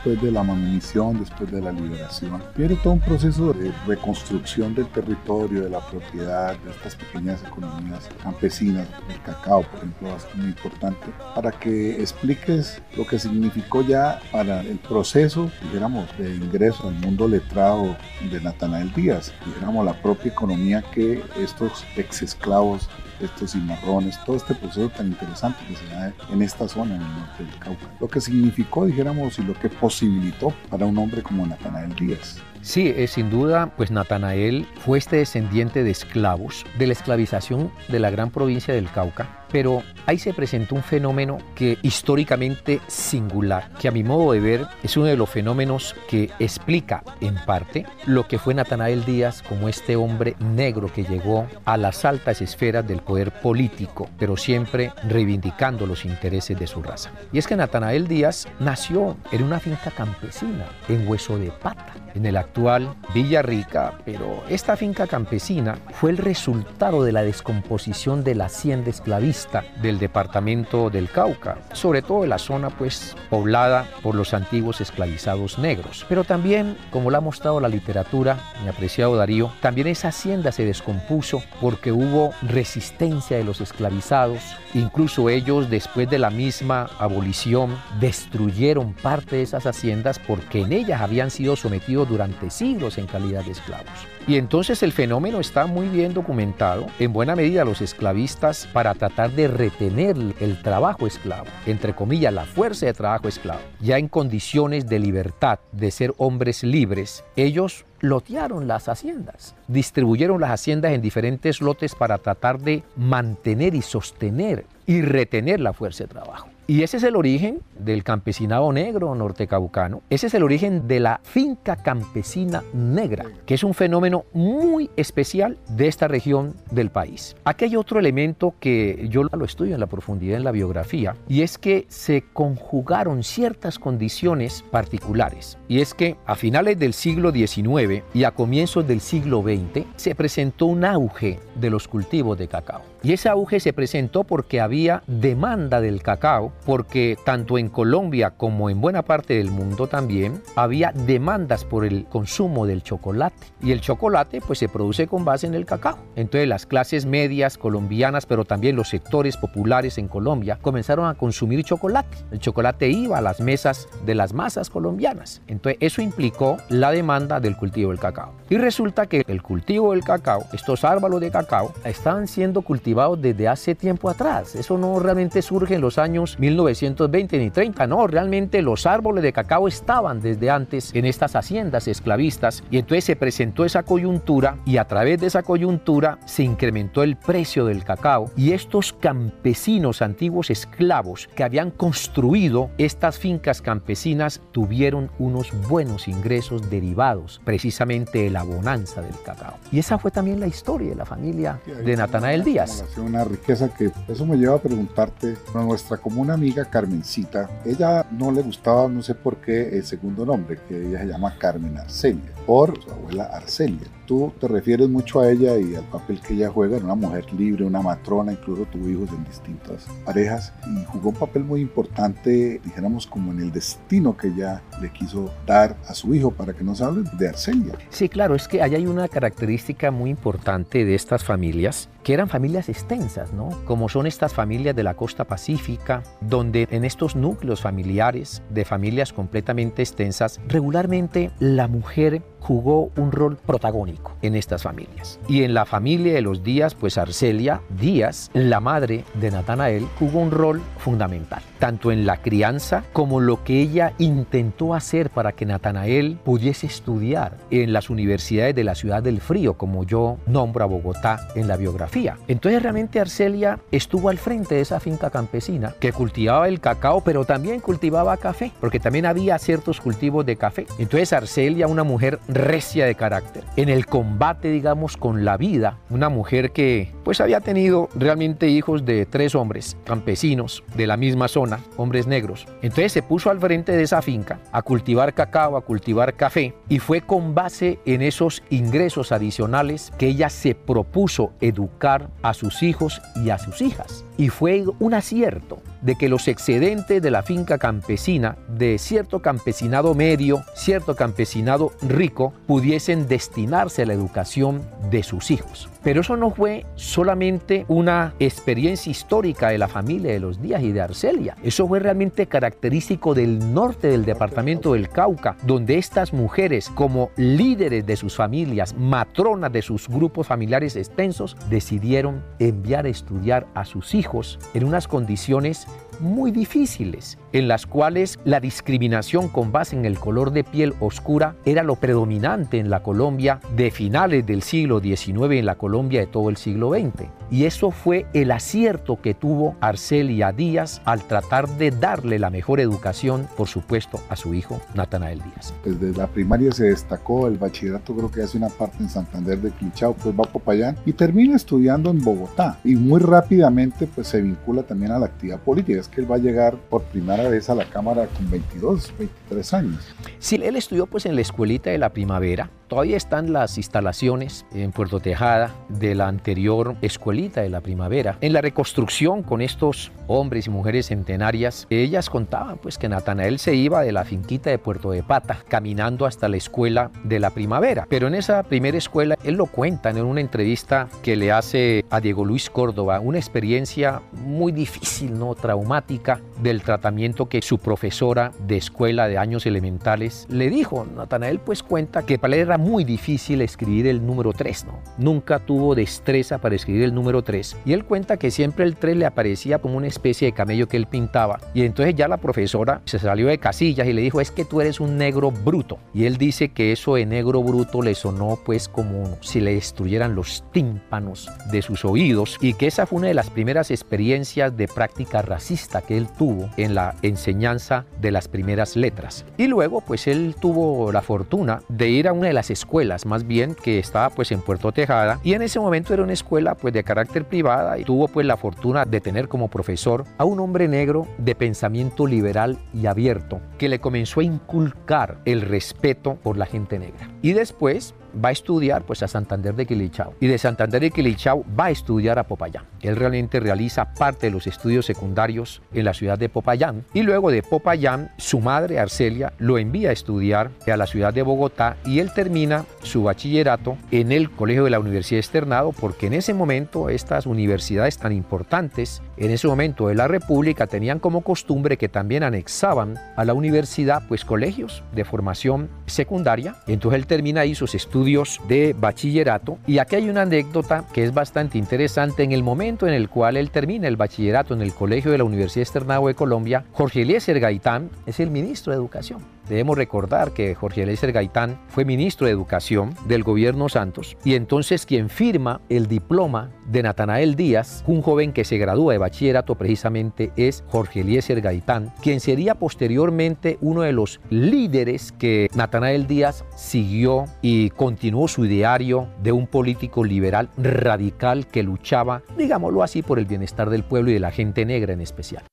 Después 0.10 0.22
de 0.22 0.32
la 0.32 0.44
manutención, 0.44 1.20
después 1.20 1.52
de 1.52 1.62
la 1.62 1.72
liberación. 1.72 2.42
Viene 2.56 2.76
todo 2.76 2.94
un 2.94 3.00
proceso 3.00 3.54
de 3.54 3.72
reconstrucción 3.86 4.74
del 4.74 4.88
territorio, 4.88 5.64
de 5.64 5.70
la 5.70 5.80
propiedad, 5.80 6.58
de 6.58 6.72
estas 6.72 6.96
pequeñas 6.96 7.44
economías 7.44 8.10
campesinas, 8.24 8.88
el 9.10 9.22
cacao, 9.22 9.64
por 9.64 9.78
ejemplo, 9.78 10.16
es 10.16 10.36
muy 10.36 10.48
importante, 10.48 11.08
para 11.36 11.52
que 11.52 12.02
expliques 12.02 12.82
lo 12.98 13.06
que 13.06 13.20
significó 13.20 13.82
ya 13.82 14.20
para 14.32 14.62
el 14.62 14.80
proceso, 14.80 15.52
dijéramos, 15.64 16.06
de 16.18 16.36
ingreso 16.36 16.88
al 16.88 16.96
mundo 16.96 17.28
letrado 17.28 17.96
de 18.32 18.42
Natanael 18.42 18.92
Díaz, 18.94 19.32
dijéramos, 19.46 19.86
la 19.86 19.94
propia 20.02 20.32
economía 20.32 20.84
que 20.94 21.24
estos 21.38 21.86
ex 21.96 22.22
esclavos 22.22 22.90
estos 23.20 23.52
cimarrones, 23.52 24.18
todo 24.26 24.36
este 24.36 24.56
proceso 24.56 24.90
tan 24.90 25.08
interesante 25.08 25.60
que 25.68 25.76
se 25.76 25.86
da 25.88 26.14
en 26.32 26.42
esta 26.42 26.68
zona, 26.68 26.96
en 26.96 27.02
el 27.02 27.14
norte 27.14 27.44
del 27.44 27.60
Cauca. 27.60 27.86
Lo 28.00 28.08
que 28.08 28.22
significó, 28.22 28.86
dijéramos, 28.86 29.40
y 29.40 29.44
lo 29.44 29.54
que 29.54 29.70
posibilitó 29.70 30.54
para 30.70 30.86
un 30.86 30.98
hombre 30.98 31.22
como 31.22 31.46
Natanael 31.46 31.94
Díaz. 31.96 32.42
Sí, 32.62 32.94
es 32.96 33.12
sin 33.12 33.30
duda, 33.30 33.72
pues 33.78 33.92
Natanael 33.92 34.68
fue 34.86 34.98
este 34.98 35.18
descendiente 35.18 35.84
de 35.84 35.92
esclavos 35.92 36.66
de 36.78 36.88
la 36.88 36.94
esclavización 36.94 37.72
de 37.88 38.00
la 38.00 38.10
gran 38.10 38.32
provincia 38.32 38.74
del 38.74 38.92
Cauca 38.92 39.40
pero 39.52 39.84
ahí 40.06 40.18
se 40.18 40.34
presentó 40.34 40.76
un 40.76 40.84
fenómeno 40.84 41.38
que 41.56 41.78
históricamente 41.82 42.80
singular, 42.88 43.72
que 43.80 43.88
a 43.88 43.92
mi 43.92 44.04
modo 44.04 44.34
de 44.34 44.40
ver 44.40 44.68
es 44.84 44.96
uno 44.98 45.08
de 45.08 45.18
los 45.18 45.30
fenómenos 45.30 45.96
que 46.08 46.30
explica 46.40 47.04
en 47.22 47.36
parte 47.46 47.86
lo 48.06 48.28
que 48.28 48.40
fue 48.40 48.54
Natanael 48.54 49.06
Díaz 49.06 49.42
como 49.42 49.70
este 49.70 49.96
hombre 49.96 50.36
negro 50.40 50.92
que 50.92 51.04
llegó 51.04 51.48
a 51.66 51.78
las 51.78 52.06
altas 52.06 52.42
esferas 52.42 52.88
del 52.88 53.02
poder 53.02 53.32
político, 53.32 54.10
pero 54.18 54.38
siempre 54.38 54.92
reivindicando 55.08 55.86
los 55.86 56.06
intereses 56.06 56.58
de 56.58 56.68
su 56.68 56.82
raza. 56.82 57.12
Y 57.32 57.38
es 57.38 57.48
que 57.48 57.56
Natanael 57.56 58.08
Díaz 58.08 58.48
nació 58.60 59.18
en 59.32 59.44
una 59.44 59.60
finca 59.60 59.92
campesina, 59.92 60.66
en 60.88 61.08
Hueso 61.08 61.38
de 61.38 61.52
Pata, 61.52 61.94
en 62.16 62.26
el 62.26 62.38
actual 62.38 62.96
Villa 63.14 63.42
Rica, 63.42 63.94
pero 64.06 64.44
esta 64.50 64.78
finca 64.78 65.08
campesina 65.08 65.78
fue 65.92 66.12
el 66.12 66.18
resultado 66.18 67.04
de 67.04 67.12
la 67.12 67.24
descomposición 67.24 68.24
de 68.24 68.36
la 68.36 68.46
hacienda 68.46 68.90
esclavista 68.90 69.64
del 69.82 70.00
departamento 70.00 70.90
del 70.90 71.10
Cauca, 71.10 71.58
sobre 71.74 72.02
todo 72.02 72.24
en 72.24 72.30
la 72.30 72.38
zona 72.38 72.70
pues 72.70 73.16
poblada 73.30 73.86
por 74.02 74.16
los 74.16 74.34
antiguos 74.34 74.82
esclavizados 74.82 75.60
negros. 75.60 76.06
Pero 76.08 76.24
también, 76.24 76.78
como 76.92 77.10
lo 77.10 77.18
ha 77.18 77.22
mostrado 77.22 77.60
la 77.60 77.68
literatura, 77.68 78.38
mi 78.62 78.70
apreciado 78.70 79.16
Darío, 79.16 79.52
también 79.62 79.88
esa 79.88 80.10
hacienda 80.10 80.52
se 80.52 80.66
descompuso 80.66 81.42
porque 81.62 81.92
hubo 81.92 82.34
resistencia 82.42 83.38
de 83.38 83.44
los 83.44 83.62
esclavizados, 83.62 84.40
incluso 84.74 85.30
ellos 85.30 85.70
después 85.70 86.10
de 86.10 86.20
la 86.20 86.30
misma 86.30 86.90
abolición 87.00 87.78
destruyeron 88.00 88.94
parte 88.94 89.38
de 89.38 89.42
esas 89.44 89.66
haciendas 89.66 90.20
porque 90.20 90.62
en 90.62 90.74
ellas 90.74 91.02
habían 91.02 91.32
sido 91.32 91.56
sometidos 91.56 91.99
durante 92.06 92.50
siglos 92.50 92.98
en 92.98 93.08
calidad 93.08 93.44
de 93.44 93.52
esclavos. 93.52 93.88
Y 94.28 94.38
entonces 94.38 94.84
el 94.84 94.92
fenómeno 94.92 95.40
está 95.40 95.66
muy 95.66 95.88
bien 95.88 96.14
documentado. 96.14 96.86
En 97.00 97.14
buena 97.14 97.36
medida 97.36 97.66
los 97.66 97.82
esclavistas 97.82 98.68
para 98.72 98.94
tratar 98.94 99.32
de 99.32 99.48
retener 99.48 100.16
el 100.40 100.62
trabajo 100.62 101.08
esclavo, 101.08 101.48
entre 101.66 101.96
comillas, 101.96 102.34
la 102.34 102.46
fuerza 102.46 102.86
de 102.86 102.94
trabajo 102.94 103.28
esclavo, 103.28 103.62
ya 103.80 103.98
en 103.98 104.08
condiciones 104.08 104.88
de 104.88 105.00
libertad, 105.00 105.60
de 105.72 105.92
ser 105.92 106.14
hombres 106.18 106.64
libres, 106.64 107.24
ellos 107.36 107.86
lotearon 108.02 108.68
las 108.68 108.88
haciendas, 108.88 109.56
distribuyeron 109.68 110.40
las 110.40 110.52
haciendas 110.52 110.94
en 110.94 111.02
diferentes 111.02 111.62
lotes 111.62 111.96
para 111.96 112.18
tratar 112.18 112.60
de 112.60 112.84
mantener 112.96 113.76
y 113.76 113.82
sostener 113.82 114.66
y 114.86 115.02
retener 115.02 115.60
la 115.60 115.74
fuerza 115.74 116.04
de 116.04 116.10
trabajo. 116.10 116.50
Y 116.70 116.84
ese 116.84 116.98
es 116.98 117.04
el 117.04 117.16
origen 117.16 117.62
del 117.80 118.04
campesinado 118.04 118.72
negro 118.72 119.16
nortecaucano. 119.16 120.04
Ese 120.12 120.28
es 120.28 120.36
el 120.36 120.44
origen 120.44 120.88
de 120.88 121.00
la 121.00 121.20
finca 121.24 121.78
campesina 121.78 122.62
negra, 122.76 123.26
que 123.48 123.56
es 123.56 123.64
un 123.64 123.74
fenómeno 123.74 124.26
muy 124.34 124.92
especial 124.96 125.58
de 125.68 125.88
esta 125.88 126.08
región 126.08 126.54
del 126.70 126.92
país. 126.92 127.36
Aquí 127.44 127.66
hay 127.66 127.76
otro 127.76 128.00
elemento 128.00 128.54
que 128.60 129.08
yo 129.10 129.24
lo 129.24 129.46
estudio 129.46 129.74
en 129.74 129.80
la 129.80 129.88
profundidad 129.88 130.38
en 130.38 130.44
la 130.44 130.52
biografía, 130.52 131.16
y 131.28 131.42
es 131.42 131.58
que 131.58 131.88
se 131.88 132.26
conjugaron 132.34 133.24
ciertas 133.24 133.80
condiciones 133.80 134.64
particulares. 134.70 135.58
Y 135.68 135.82
es 135.82 135.96
que 135.96 136.18
a 136.28 136.36
finales 136.36 136.78
del 136.78 136.94
siglo 136.94 137.32
XIX 137.32 138.04
y 138.14 138.26
a 138.26 138.32
comienzos 138.32 138.88
del 138.88 139.02
siglo 139.02 139.42
XX 139.42 139.88
se 139.96 140.14
presentó 140.14 140.68
un 140.68 140.86
auge 140.86 141.40
de 141.56 141.72
los 141.72 141.88
cultivos 141.88 142.38
de 142.38 142.48
cacao. 142.48 142.84
Y 143.02 143.14
ese 143.14 143.30
auge 143.30 143.60
se 143.62 143.72
presentó 143.72 144.26
porque 144.26 144.60
había 144.60 145.04
demanda 145.08 145.80
del 145.80 146.04
cacao, 146.04 146.52
porque 146.66 147.18
tanto 147.24 147.58
en 147.58 147.70
Colombia 147.70 148.32
como 148.32 148.70
en 148.70 148.82
buena 148.82 149.04
parte 149.04 149.36
del 149.36 149.52
mundo 149.52 149.88
también 149.88 150.42
había 150.56 150.92
demandas 150.92 151.64
por 151.64 151.86
el 151.86 152.06
consumo 152.06 152.66
del 152.66 152.84
chocolate. 152.84 153.48
Y 153.62 153.72
el 153.72 153.80
chocolate 153.80 154.42
pues 154.42 154.60
se 154.60 154.68
produce 154.68 155.08
con 155.08 155.24
base 155.24 155.48
en 155.48 155.54
el 155.54 155.66
cacao. 155.66 155.98
Entonces 156.18 156.50
las 156.50 156.66
clases 156.66 157.06
medias 157.06 157.58
colombianas, 157.58 158.26
pero 158.26 158.44
también 158.44 158.76
los 158.76 158.90
sectores 158.90 159.38
populares 159.38 159.98
en 159.98 160.10
Colombia 160.10 160.60
comenzaron 160.62 161.08
a 161.08 161.16
consumir 161.16 161.64
chocolate. 161.64 162.18
El 162.32 162.40
chocolate 162.40 162.90
iba 162.90 163.18
a 163.18 163.22
las 163.22 163.40
mesas 163.40 163.88
de 164.06 164.16
las 164.16 164.34
masas 164.34 164.70
colombianas. 164.70 165.42
Entonces 165.48 165.78
eso 165.80 166.02
implicó 166.02 166.58
la 166.68 166.92
demanda 166.92 167.40
del 167.40 167.56
cultivo 167.56 167.92
del 167.92 168.00
cacao. 168.00 168.34
Y 168.50 168.58
resulta 168.58 169.06
que 169.06 169.24
el 169.28 169.44
cultivo 169.44 169.92
del 169.92 170.04
cacao, 170.04 170.46
estos 170.54 170.84
árboles 170.84 171.20
de 171.20 171.30
cacao, 171.30 171.72
estaban 171.84 172.28
siendo 172.28 172.62
cultivados 172.64 173.22
desde 173.22 173.48
hace 173.48 173.76
tiempo 173.76 174.10
atrás. 174.10 174.56
Eso 174.56 174.78
no 174.78 175.00
realmente 175.00 175.42
surge 175.42 175.76
en 175.76 175.82
los 175.82 176.00
años 176.00 176.40
1920 176.40 177.38
ni 177.38 177.52
30, 177.52 177.86
no, 177.86 178.08
realmente 178.08 178.62
los 178.62 178.86
árboles 178.86 179.24
de 179.24 179.34
cacao 179.34 179.68
estaban 179.68 180.20
desde 180.20 180.50
antes 180.50 180.92
en 180.96 181.06
estas 181.06 181.36
haciendas 181.36 181.88
esclavistas 181.88 182.64
y 182.72 182.78
entonces 182.78 183.04
se 183.04 183.16
presentó 183.16 183.66
esa 183.66 183.84
coyuntura 183.84 184.58
y 184.66 184.78
a 184.78 184.86
través 184.86 185.20
de 185.22 185.28
esa 185.28 185.44
coyuntura 185.44 186.18
se 186.26 186.44
incrementó 186.44 187.04
el 187.04 187.18
precio 187.18 187.66
del 187.66 187.84
cacao 187.84 188.32
y 188.36 188.54
estos 188.54 188.94
campesinos 188.94 190.02
antiguos 190.02 190.50
esclavos 190.50 191.30
que 191.36 191.44
habían 191.44 191.72
construido 191.72 192.72
estas 192.78 193.20
fincas 193.20 193.62
campesinas 193.62 194.42
tuvieron 194.52 195.12
unos 195.20 195.52
buenos 195.68 196.08
ingresos 196.08 196.70
derivados 196.70 197.42
precisamente 197.44 198.24
de 198.24 198.30
la 198.30 198.39
bonanza 198.44 199.02
del 199.02 199.20
cacao. 199.24 199.56
Y 199.72 199.80
esa 199.80 199.98
fue 199.98 200.12
también 200.12 200.40
la 200.40 200.48
historia 200.48 200.90
de 200.90 200.96
la 200.96 201.06
familia 201.06 201.60
de 201.66 201.96
Natanael 201.96 202.44
Díaz 202.44 202.84
una 202.98 203.24
riqueza 203.24 203.70
que 203.70 203.92
eso 204.08 204.26
me 204.26 204.38
lleva 204.38 204.56
a 204.56 204.62
preguntarte, 204.62 205.38
a 205.54 205.60
nuestra 205.60 205.98
común 205.98 206.30
amiga 206.32 206.66
Carmencita, 206.66 207.50
ella 207.66 208.06
no 208.12 208.32
le 208.32 208.42
gustaba, 208.42 208.88
no 208.88 209.02
sé 209.02 209.16
por 209.16 209.38
qué, 209.38 209.70
el 209.78 209.86
segundo 209.86 210.26
nombre, 210.26 210.60
que 210.68 210.90
ella 210.90 211.00
se 211.00 211.08
llama 211.08 211.38
Carmen 211.38 211.78
Arcelia, 211.78 212.32
por 212.46 212.82
su 212.82 212.92
abuela 212.92 213.26
Arcelia 213.26 213.88
tú 214.10 214.34
te 214.40 214.48
refieres 214.48 214.90
mucho 214.90 215.20
a 215.20 215.30
ella 215.30 215.56
y 215.60 215.76
al 215.76 215.84
papel 215.84 216.20
que 216.20 216.34
ella 216.34 216.50
juega 216.50 216.78
en 216.78 216.86
una 216.86 216.96
mujer 216.96 217.32
libre, 217.32 217.64
una 217.64 217.80
matrona, 217.80 218.32
incluso 218.32 218.66
tuvo 218.66 218.90
hijos 218.90 219.08
en 219.12 219.24
distintas 219.24 219.86
parejas 220.04 220.52
y 220.66 220.84
jugó 220.86 221.10
un 221.10 221.16
papel 221.16 221.44
muy 221.44 221.62
importante, 221.62 222.60
dijéramos, 222.66 223.06
como 223.06 223.32
en 223.32 223.42
el 223.42 223.52
destino 223.52 224.18
que 224.18 224.30
ella 224.30 224.64
le 224.82 224.92
quiso 224.92 225.32
dar 225.46 225.78
a 225.88 225.94
su 225.94 226.16
hijo 226.16 226.32
para 226.32 226.54
que 226.54 226.64
nos 226.64 226.82
hable 226.82 227.08
de 227.20 227.30
Arcelia. 227.30 227.76
Sí, 227.92 228.10
claro, 228.10 228.34
es 228.34 228.48
que 228.48 228.64
ahí 228.64 228.74
hay 228.74 228.88
una 228.88 229.08
característica 229.08 229.92
muy 229.92 230.10
importante 230.10 230.86
de 230.86 230.96
estas 230.96 231.24
familias, 231.24 231.88
que 232.10 232.16
eran 232.16 232.28
familias 232.28 232.70
extensas, 232.70 233.34
¿no? 233.34 233.50
Como 233.66 233.88
son 233.88 234.08
estas 234.08 234.34
familias 234.34 234.76
de 234.76 234.82
la 234.82 234.96
costa 234.96 235.26
pacífica, 235.26 236.02
donde 236.22 236.68
en 236.72 236.84
estos 236.84 237.16
núcleos 237.16 237.62
familiares 237.62 238.42
de 238.50 238.66
familias 238.66 239.14
completamente 239.14 239.84
extensas, 239.84 240.42
regularmente 240.48 241.30
la 241.38 241.68
mujer 241.68 242.24
jugó 242.40 242.90
un 242.96 243.12
rol 243.12 243.38
protagónico 243.38 244.16
en 244.22 244.36
estas 244.36 244.64
familias. 244.64 245.20
Y 245.28 245.44
en 245.44 245.54
la 245.54 245.66
familia 245.66 246.14
de 246.14 246.22
los 246.22 246.42
Díaz, 246.42 246.74
pues 246.74 246.98
Arcelia 246.98 247.62
Díaz, 247.80 248.32
la 248.34 248.60
madre 248.60 249.04
de 249.16 249.30
Natanael, 249.30 249.86
jugó 250.00 250.20
un 250.20 250.32
rol 250.32 250.62
fundamental, 250.78 251.44
tanto 251.60 251.92
en 251.92 252.06
la 252.06 252.22
crianza 252.22 252.84
como 252.94 253.20
lo 253.20 253.44
que 253.44 253.62
ella 253.62 253.94
intentó 254.00 254.74
hacer 254.74 255.10
para 255.10 255.34
que 255.34 255.46
Natanael 255.46 256.18
pudiese 256.24 256.66
estudiar 256.66 257.38
en 257.52 257.74
las 257.74 257.90
universidades 257.90 258.56
de 258.56 258.64
la 258.64 258.74
ciudad 258.74 259.04
del 259.04 259.22
frío, 259.22 259.56
como 259.56 259.84
yo 259.84 260.18
nombro 260.26 260.64
a 260.64 260.68
Bogotá 260.68 261.28
en 261.36 261.48
la 261.48 261.58
biografía. 261.58 261.99
Entonces 262.28 262.62
realmente 262.62 263.00
Arcelia 263.00 263.60
estuvo 263.72 264.10
al 264.10 264.18
frente 264.18 264.56
de 264.56 264.62
esa 264.62 264.80
finca 264.80 265.10
campesina 265.10 265.74
que 265.80 265.92
cultivaba 265.92 266.48
el 266.48 266.60
cacao, 266.60 267.02
pero 267.02 267.26
también 267.26 267.60
cultivaba 267.60 268.16
café, 268.18 268.52
porque 268.60 268.80
también 268.80 269.06
había 269.06 269.38
ciertos 269.38 269.82
cultivos 269.82 270.26
de 270.26 270.38
café. 270.38 270.66
Entonces 270.78 271.14
Arcelia, 271.14 271.68
una 271.68 271.84
mujer 271.84 272.20
recia 272.28 272.86
de 272.86 272.96
carácter. 272.96 273.44
En 273.56 273.70
el 273.70 273.86
combate, 273.86 274.50
digamos, 274.50 274.96
con 274.98 275.26
la 275.26 275.38
vida, 275.38 275.78
una 275.90 276.10
mujer 276.10 276.52
que 276.52 276.94
pues 277.04 277.22
había 277.22 277.42
tenido 277.42 277.90
realmente 277.96 278.48
hijos 278.48 278.86
de 278.86 279.06
tres 279.06 279.36
hombres 279.36 279.76
campesinos 279.84 280.64
de 280.76 280.88
la 280.88 280.96
misma 280.96 281.28
zona, 281.28 281.60
hombres 281.76 282.08
negros. 282.08 282.48
Entonces 282.62 282.92
se 282.92 283.04
puso 283.04 283.30
al 283.30 283.40
frente 283.40 283.72
de 283.74 283.84
esa 283.84 284.02
finca 284.02 284.40
a 284.52 284.62
cultivar 284.62 285.14
cacao, 285.14 285.58
a 285.58 285.62
cultivar 285.62 286.14
café 286.14 286.54
y 286.70 286.80
fue 286.80 287.02
con 287.02 287.36
base 287.36 287.80
en 287.86 288.02
esos 288.02 288.44
ingresos 288.50 289.12
adicionales 289.12 289.92
que 289.98 290.08
ella 290.08 290.30
se 290.30 290.56
propuso 290.56 291.34
educar 291.42 291.79
a 292.22 292.34
sus 292.34 292.62
hijos 292.64 293.02
y 293.16 293.30
a 293.30 293.38
sus 293.38 293.62
hijas. 293.62 294.04
Y 294.18 294.30
fue 294.30 294.66
un 294.80 294.94
acierto 294.94 295.62
de 295.82 295.96
que 295.96 296.10
los 296.10 296.28
excedentes 296.28 297.02
de 297.02 297.12
la 297.12 297.24
finca 297.24 297.58
campesina, 297.58 298.38
de 298.50 298.78
cierto 298.78 299.22
campesinado 299.22 299.94
medio, 299.96 300.44
cierto 300.56 300.96
campesinado 300.96 301.72
rico, 301.82 302.34
pudiesen 302.48 303.08
destinarse 303.08 303.84
a 303.84 303.86
la 303.86 303.94
educación 303.94 304.62
de 304.92 305.04
sus 305.04 305.32
hijos. 305.32 305.70
Pero 305.84 306.02
eso 306.02 306.18
no 306.18 306.32
fue 306.32 306.66
solamente 306.76 307.66
una 307.68 308.14
experiencia 308.20 308.90
histórica 308.90 309.50
de 309.50 309.58
la 309.58 309.68
familia 309.68 310.12
de 310.12 310.20
los 310.20 310.42
Díaz 310.42 310.64
y 310.64 310.72
de 310.72 310.82
Arcelia. 310.82 311.36
Eso 311.44 311.68
fue 311.68 311.80
realmente 311.80 312.28
característico 312.28 313.14
del 313.14 313.54
norte 313.54 313.88
del 313.88 314.06
departamento 314.06 314.74
del 314.74 314.90
Cauca, 314.90 315.38
donde 315.44 315.78
estas 315.78 316.14
mujeres, 316.14 316.70
como 316.70 317.12
líderes 317.16 317.86
de 317.86 317.96
sus 317.96 318.16
familias, 318.16 318.74
matronas 318.74 319.52
de 319.52 319.62
sus 319.62 319.88
grupos 319.88 320.28
familiares 320.28 320.76
extensos, 320.76 321.38
decidieron 321.50 322.24
enviar 322.40 322.86
a 322.86 322.90
estudiar 322.90 323.48
a 323.54 323.66
sus 323.66 323.96
hijos 323.96 324.40
en 324.54 324.66
unas 324.66 324.88
condiciones 324.88 325.68
muy 326.00 326.32
difíciles 326.32 327.18
en 327.34 327.48
las 327.48 327.66
cuales 327.66 328.20
la 328.26 328.40
discriminación 328.40 329.28
con 329.28 329.52
base 329.52 329.76
en 329.76 329.86
el 329.86 330.00
color 330.00 330.32
de 330.32 330.44
piel 330.44 330.74
oscura 330.80 331.36
era 331.46 331.64
lo 331.64 331.76
predominante 331.76 332.60
en 332.60 332.70
la 332.70 332.84
Colombia 332.84 333.40
de 333.56 333.72
finales 333.72 334.26
del 334.26 334.42
siglo 334.42 334.80
XIX 334.80 335.32
en 335.32 335.46
la 335.46 335.56
Colombia 335.56 336.00
de 336.00 336.08
todo 336.08 336.30
el 336.30 336.38
siglo 336.38 336.72
XX. 336.72 337.10
Y 337.32 337.46
eso 337.46 337.70
fue 337.70 338.08
el 338.14 338.32
acierto 338.32 339.00
que 339.02 339.14
tuvo 339.14 339.56
Arcelia 339.62 340.32
Díaz 340.32 340.82
al 340.86 341.04
tratar 341.04 341.48
de 341.48 341.70
darle 341.70 342.18
la 342.18 342.32
mejor 342.32 342.60
educación, 342.60 343.28
por 343.38 343.48
supuesto, 343.48 344.00
a 344.10 344.16
su 344.16 344.34
hijo 344.34 344.60
Natanael 344.74 345.22
Díaz. 345.22 345.54
Desde 345.64 345.96
la 345.96 346.08
primaria 346.08 346.52
se 346.52 346.66
destacó, 346.66 347.28
el 347.28 347.38
bachillerato 347.38 347.96
creo 347.96 348.10
que 348.10 348.24
hace 348.24 348.38
una 348.38 348.50
parte 348.50 348.78
en 348.80 348.90
Santander 348.90 349.40
de 349.40 349.52
Quilichao, 349.52 349.94
pues 349.94 350.16
va 350.16 350.24
a 350.26 350.32
Popayán 350.32 350.76
y 350.86 350.94
termina 350.94 351.36
estudiando 351.36 351.92
en 351.92 352.04
Bogotá. 352.04 352.58
Y 352.64 352.76
muy 352.76 353.00
rápidamente 353.00 353.88
pues 353.88 354.08
se 354.08 354.22
vincula 354.22 354.64
también 354.64 354.92
a 354.92 355.00
la 355.00 355.06
actividad 355.06 355.40
política. 355.40 355.80
Es 355.80 355.88
que 355.88 356.02
él 356.02 356.12
va 356.12 356.16
a 356.16 356.20
llegar 356.20 356.56
por 356.70 356.82
primera 356.84 357.19
vez 357.28 357.50
a 357.50 357.56
la 357.56 357.66
Cámara 357.66 358.08
con 358.08 358.30
22, 358.30 358.94
23 358.98 359.54
años. 359.54 359.96
Sí, 360.20 360.40
él 360.42 360.56
estudió 360.56 360.86
pues 360.86 361.06
en 361.06 361.16
la 361.16 361.22
escuelita 361.22 361.70
de 361.70 361.78
la 361.78 361.92
primavera. 361.92 362.50
Todavía 362.70 362.98
están 362.98 363.34
las 363.34 363.58
instalaciones 363.58 364.46
en 364.54 364.72
Puerto 364.72 365.00
Tejada 365.00 365.56
de 365.70 365.96
la 365.96 366.08
anterior 366.08 366.76
escuelita 366.84 367.42
de 367.42 367.50
la 367.50 367.62
primavera. 367.62 368.20
En 368.22 368.32
la 368.32 368.42
reconstrucción 368.42 369.24
con 369.24 369.42
estos 369.42 369.92
hombres 370.06 370.46
y 370.46 370.52
mujeres 370.52 370.88
centenarias, 370.88 371.66
ellas 371.72 372.12
contaban 372.12 372.60
pues 372.60 372.78
que 372.78 372.88
Natanael 372.88 373.40
se 373.40 373.56
iba 373.56 373.82
de 373.82 373.92
la 373.92 374.06
finquita 374.06 374.52
de 374.52 374.60
Puerto 374.60 374.92
de 374.92 375.02
Pata 375.02 375.40
caminando 375.48 376.06
hasta 376.06 376.30
la 376.30 376.38
escuela 376.38 376.92
de 377.04 377.20
la 377.20 377.32
primavera. 377.32 377.88
Pero 377.90 378.06
en 378.06 378.14
esa 378.14 378.44
primera 378.44 378.78
escuela, 378.78 379.18
él 379.24 379.34
lo 379.34 379.48
cuenta 379.48 379.90
en 379.90 380.04
una 380.04 380.22
entrevista 380.22 380.90
que 381.02 381.16
le 381.16 381.32
hace 381.32 381.86
a 381.90 382.00
Diego 382.00 382.24
Luis 382.24 382.52
Córdoba, 382.52 383.00
una 383.00 383.18
experiencia 383.18 384.04
muy 384.14 384.52
difícil, 384.52 385.18
no 385.18 385.34
traumática 385.34 386.22
del 386.40 386.62
tratamiento 386.62 387.28
que 387.30 387.42
su 387.42 387.58
profesora 387.58 388.32
de 388.46 388.58
escuela 388.58 389.08
de 389.08 389.18
años 389.18 389.48
elementales 389.48 390.28
le 390.30 390.52
dijo. 390.52 390.86
Natanael 390.96 391.40
pues 391.40 391.64
cuenta 391.64 392.04
que 392.04 392.20
para 392.20 392.36
él 392.36 392.42
era 392.42 392.59
muy 392.60 392.84
difícil 392.84 393.42
escribir 393.42 393.88
el 393.88 394.06
número 394.06 394.34
3, 394.34 394.66
¿no? 394.66 394.80
Nunca 394.98 395.40
tuvo 395.40 395.74
destreza 395.76 396.38
para 396.38 396.56
escribir 396.56 396.84
el 396.84 396.94
número 396.94 397.24
3 397.24 397.58
y 397.66 397.74
él 397.74 397.86
cuenta 397.86 398.18
que 398.18 398.32
siempre 398.32 398.66
el 398.66 398.76
3 398.76 398.98
le 398.98 399.06
aparecía 399.06 399.60
como 399.60 399.78
una 399.78 399.88
especie 399.88 400.28
de 400.28 400.34
camello 400.34 400.68
que 400.68 400.78
él 400.78 400.86
pintaba 400.86 401.40
y 401.54 401.64
entonces 401.64 401.96
ya 401.96 402.08
la 402.08 402.18
profesora 402.18 402.82
se 402.86 403.00
salió 403.00 403.28
de 403.28 403.38
casillas 403.38 403.88
y 403.88 403.94
le 403.94 404.02
dijo 404.02 404.22
es 404.22 404.32
que 404.32 404.46
tú 404.46 404.62
eres 404.62 404.80
un 404.80 404.98
negro 404.98 405.32
bruto 405.32 405.80
y 405.94 406.06
él 406.06 406.18
dice 406.18 406.50
que 406.50 406.72
eso 406.72 406.96
de 406.96 407.06
negro 407.06 407.42
bruto 407.42 407.82
le 407.82 407.96
sonó 407.96 408.38
pues 408.46 408.68
como 408.68 409.18
si 409.22 409.40
le 409.40 409.56
destruyeran 409.56 410.16
los 410.16 410.44
tímpanos 410.52 411.30
de 411.52 411.62
sus 411.62 411.86
oídos 411.86 412.38
y 412.42 412.54
que 412.54 412.68
esa 412.68 412.86
fue 412.86 413.00
una 413.00 413.08
de 413.08 413.14
las 413.14 413.30
primeras 413.30 413.72
experiencias 413.72 414.56
de 414.56 414.68
práctica 414.68 415.22
racista 415.22 415.82
que 415.82 415.98
él 415.98 416.08
tuvo 416.18 416.50
en 416.58 416.76
la 416.76 416.96
enseñanza 417.02 417.86
de 418.02 418.12
las 418.12 418.28
primeras 418.28 418.76
letras. 418.76 419.26
Y 419.38 419.48
luego 419.48 419.82
pues 419.82 420.08
él 420.08 420.36
tuvo 420.40 420.92
la 420.92 421.02
fortuna 421.02 421.62
de 421.70 421.90
ir 421.90 422.08
a 422.08 422.14
una 422.14 422.28
de 422.28 422.34
las 422.50 422.60
escuelas 422.60 423.06
más 423.06 423.28
bien 423.28 423.56
que 423.56 423.80
estaba 423.80 424.10
pues 424.10 424.32
en 424.32 424.42
Puerto 424.42 424.72
Tejada 424.72 425.20
y 425.24 425.34
en 425.34 425.42
ese 425.42 425.60
momento 425.60 425.94
era 425.94 426.04
una 426.04 426.14
escuela 426.14 426.56
pues 426.56 426.74
de 426.74 426.84
carácter 426.84 427.26
privada 427.26 427.78
y 427.78 427.84
tuvo 427.84 428.08
pues 428.08 428.26
la 428.26 428.38
fortuna 428.38 428.86
de 428.86 429.02
tener 429.02 429.28
como 429.28 429.50
profesor 429.50 430.06
a 430.18 430.26
un 430.26 430.40
hombre 430.40 430.68
negro 430.68 431.08
de 431.18 431.36
pensamiento 431.36 432.08
liberal 432.08 432.58
y 432.74 432.88
abierto 432.88 433.40
que 433.58 433.70
le 433.70 433.80
comenzó 433.80 434.22
a 434.22 434.24
inculcar 434.24 435.20
el 435.26 435.42
respeto 435.42 436.16
por 436.16 436.38
la 436.38 436.46
gente 436.46 436.80
negra. 436.80 437.10
Y 437.22 437.34
después 437.34 437.94
va 438.14 438.30
a 438.30 438.32
estudiar 438.32 438.84
pues 438.84 439.04
a 439.04 439.08
Santander 439.08 439.56
de 439.56 439.66
Quilichao 439.66 440.14
y 440.20 440.28
de 440.28 440.38
Santander 440.38 440.82
de 440.82 440.92
Quilichao 440.92 441.46
va 441.58 441.66
a 441.66 441.72
estudiar 441.72 442.20
a 442.20 442.24
Popayán. 442.28 442.66
Él 442.82 442.96
realmente 442.96 443.40
realiza 443.40 443.94
parte 443.94 444.28
de 444.28 444.32
los 444.32 444.48
estudios 444.48 444.86
secundarios 444.86 445.62
en 445.74 445.86
la 445.86 445.94
ciudad 445.94 446.18
de 446.18 446.30
Popayán 446.30 446.86
y 446.94 447.04
luego 447.04 447.32
de 447.32 447.44
Popayán 447.44 448.12
su 448.18 448.40
madre 448.40 448.80
Arcelia 448.80 449.34
lo 449.38 449.58
envía 449.58 449.90
a 449.90 449.94
estudiar 449.94 450.52
a 450.72 450.78
la 450.78 450.88
ciudad 450.88 451.14
de 451.14 451.24
Bogotá 451.24 451.78
y 451.86 452.00
él 452.00 452.14
termina 452.14 452.66
su 452.84 453.04
bachillerato 453.04 453.78
en 453.92 454.12
el 454.12 454.30
Colegio 454.30 454.64
de 454.64 454.70
la 454.70 454.80
Universidad 454.80 455.20
Externado 455.20 455.72
porque 455.72 456.08
en 456.08 456.14
ese 456.14 456.34
momento 456.34 456.90
estas 456.90 457.26
universidades 457.26 457.98
tan 457.98 458.12
importantes 458.12 459.02
en 459.18 459.32
ese 459.32 459.48
momento 459.48 459.88
de 459.88 459.96
la 459.96 460.08
República 460.08 460.66
tenían 460.68 461.00
como 461.00 461.22
costumbre 461.22 461.78
que 461.78 461.90
también 461.90 462.24
anexaban 462.24 462.98
a 463.18 463.26
la 463.26 463.34
universidad 463.34 464.04
pues 464.08 464.24
colegios 464.24 464.84
de 464.94 465.04
formación 465.04 465.70
secundaria. 465.88 466.56
Entonces 466.68 467.00
él 467.00 467.08
termina 467.08 467.42
ahí 467.42 467.54
sus 467.54 467.76
estudios 467.76 467.99
estudios 468.00 468.40
de 468.48 468.74
bachillerato 468.80 469.58
y 469.68 469.80
aquí 469.80 469.98
hay 469.98 470.10
una 470.10 470.22
anécdota 470.22 470.86
que 470.94 471.04
es 471.04 471.14
bastante 471.14 471.58
interesante. 471.58 472.24
En 472.24 472.32
el 472.32 472.44
momento 472.44 472.88
en 472.88 472.94
el 472.94 473.10
cual 473.10 473.36
él 473.36 473.52
termina 473.52 473.90
el 473.90 473.98
bachillerato 473.98 474.54
en 474.54 474.62
el 474.62 474.74
Colegio 474.74 475.12
de 475.12 475.18
la 475.18 475.26
Universidad 475.26 475.64
Externado 475.64 476.08
de 476.08 476.14
Colombia, 476.14 476.64
Jorge 476.72 477.02
Eliezer 477.02 477.42
Gaitán 477.42 477.90
es 478.06 478.22
el 478.22 478.30
ministro 478.30 478.72
de 478.72 478.78
Educación. 478.78 479.20
Debemos 479.50 479.76
recordar 479.78 480.32
que 480.32 480.54
Jorge 480.54 480.84
Eliezer 480.84 481.12
Gaitán 481.12 481.60
fue 481.70 481.84
ministro 481.84 482.28
de 482.28 482.34
Educación 482.34 482.94
del 483.08 483.24
gobierno 483.24 483.68
Santos 483.68 484.16
y 484.24 484.36
entonces 484.36 484.86
quien 484.86 485.10
firma 485.10 485.60
el 485.70 485.88
diploma 485.88 486.52
de 486.68 486.84
Natanael 486.84 487.34
Díaz, 487.34 487.84
un 487.88 488.04
joven 488.04 488.32
que 488.32 488.46
se 488.46 488.60
gradúa 488.60 488.94
de 488.94 489.00
bachillerato 489.00 489.56
precisamente 489.56 490.32
es 490.36 490.64
Jorge 490.68 491.02
Eliezer 491.02 491.42
Gaitán, 491.42 491.92
quien 492.04 492.20
sería 492.20 492.56
posteriormente 492.56 493.58
uno 493.62 493.82
de 493.82 493.92
los 493.92 494.22
líderes 494.30 495.12
que 495.14 495.48
Natanael 495.56 496.06
Díaz 496.06 496.46
siguió 496.56 497.26
y 497.42 497.72
continuó 497.72 498.28
su 498.28 498.46
ideario 498.46 499.08
de 499.24 499.32
un 499.32 499.48
político 499.48 500.04
liberal 500.04 500.50
radical 500.58 501.48
que 501.48 501.64
luchaba, 501.64 502.22
digámoslo 502.38 502.84
así, 502.84 503.02
por 503.02 503.18
el 503.18 503.26
bienestar 503.26 503.72
del 503.72 503.84
pueblo 503.84 504.12
y 504.12 504.14
de 504.14 504.20
la 504.20 504.32
gente 504.32 504.64
negra 504.64 504.94
en 504.94 505.02
especial. 505.02 505.44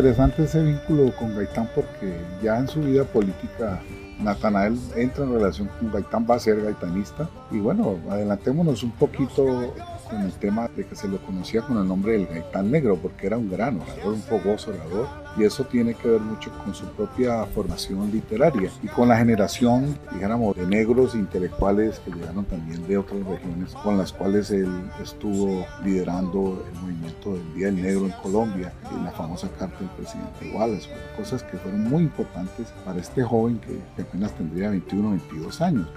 Interesante 0.00 0.44
ese 0.44 0.62
vínculo 0.62 1.14
con 1.14 1.36
Gaitán 1.36 1.68
porque 1.74 2.18
ya 2.42 2.58
en 2.58 2.66
su 2.66 2.80
vida 2.80 3.04
política 3.04 3.82
Natanael 4.18 4.78
entra 4.96 5.24
en 5.24 5.34
relación 5.34 5.68
con 5.78 5.92
Gaitán, 5.92 6.26
va 6.28 6.36
a 6.36 6.38
ser 6.38 6.62
gaitanista. 6.62 7.28
Y 7.50 7.58
bueno, 7.58 7.98
adelantémonos 8.08 8.82
un 8.82 8.92
poquito 8.92 9.74
con 10.10 10.22
el 10.22 10.32
tema 10.32 10.68
de 10.76 10.84
que 10.84 10.96
se 10.96 11.08
lo 11.08 11.18
conocía 11.18 11.62
con 11.62 11.78
el 11.78 11.86
nombre 11.86 12.12
del 12.12 12.26
Gaitán 12.26 12.70
Negro, 12.70 12.96
porque 12.96 13.26
era 13.26 13.38
un 13.38 13.48
gran 13.48 13.80
orador, 13.80 14.14
un 14.14 14.22
fogoso 14.22 14.72
orador, 14.72 15.08
y 15.36 15.44
eso 15.44 15.64
tiene 15.64 15.94
que 15.94 16.08
ver 16.08 16.20
mucho 16.20 16.50
con 16.64 16.74
su 16.74 16.84
propia 16.86 17.46
formación 17.46 18.10
literaria 18.10 18.70
y 18.82 18.88
con 18.88 19.08
la 19.08 19.16
generación, 19.16 19.96
dijéramos, 20.12 20.56
de 20.56 20.66
negros 20.66 21.14
intelectuales 21.14 22.00
que 22.00 22.10
llegaron 22.10 22.44
también 22.44 22.86
de 22.86 22.98
otras 22.98 23.24
regiones, 23.24 23.72
con 23.74 23.96
las 23.96 24.12
cuales 24.12 24.50
él 24.50 24.68
estuvo 25.00 25.64
liderando 25.84 26.64
el 26.68 26.80
movimiento 26.80 27.34
del 27.34 27.54
Día 27.54 27.66
del 27.66 27.82
Negro 27.82 28.06
en 28.06 28.12
Colombia, 28.22 28.72
y 28.90 29.04
la 29.04 29.12
famosa 29.12 29.48
carta 29.58 29.78
del 29.78 29.88
presidente 29.90 30.52
Wallace, 30.54 30.88
cosas 31.16 31.42
que 31.44 31.56
fueron 31.58 31.84
muy 31.84 32.02
importantes 32.02 32.66
para 32.84 33.00
este 33.00 33.22
joven 33.22 33.60
que 33.60 34.02
apenas 34.02 34.32
tendría 34.34 34.70
21 34.70 35.10
22 35.10 35.60
años 35.60 35.88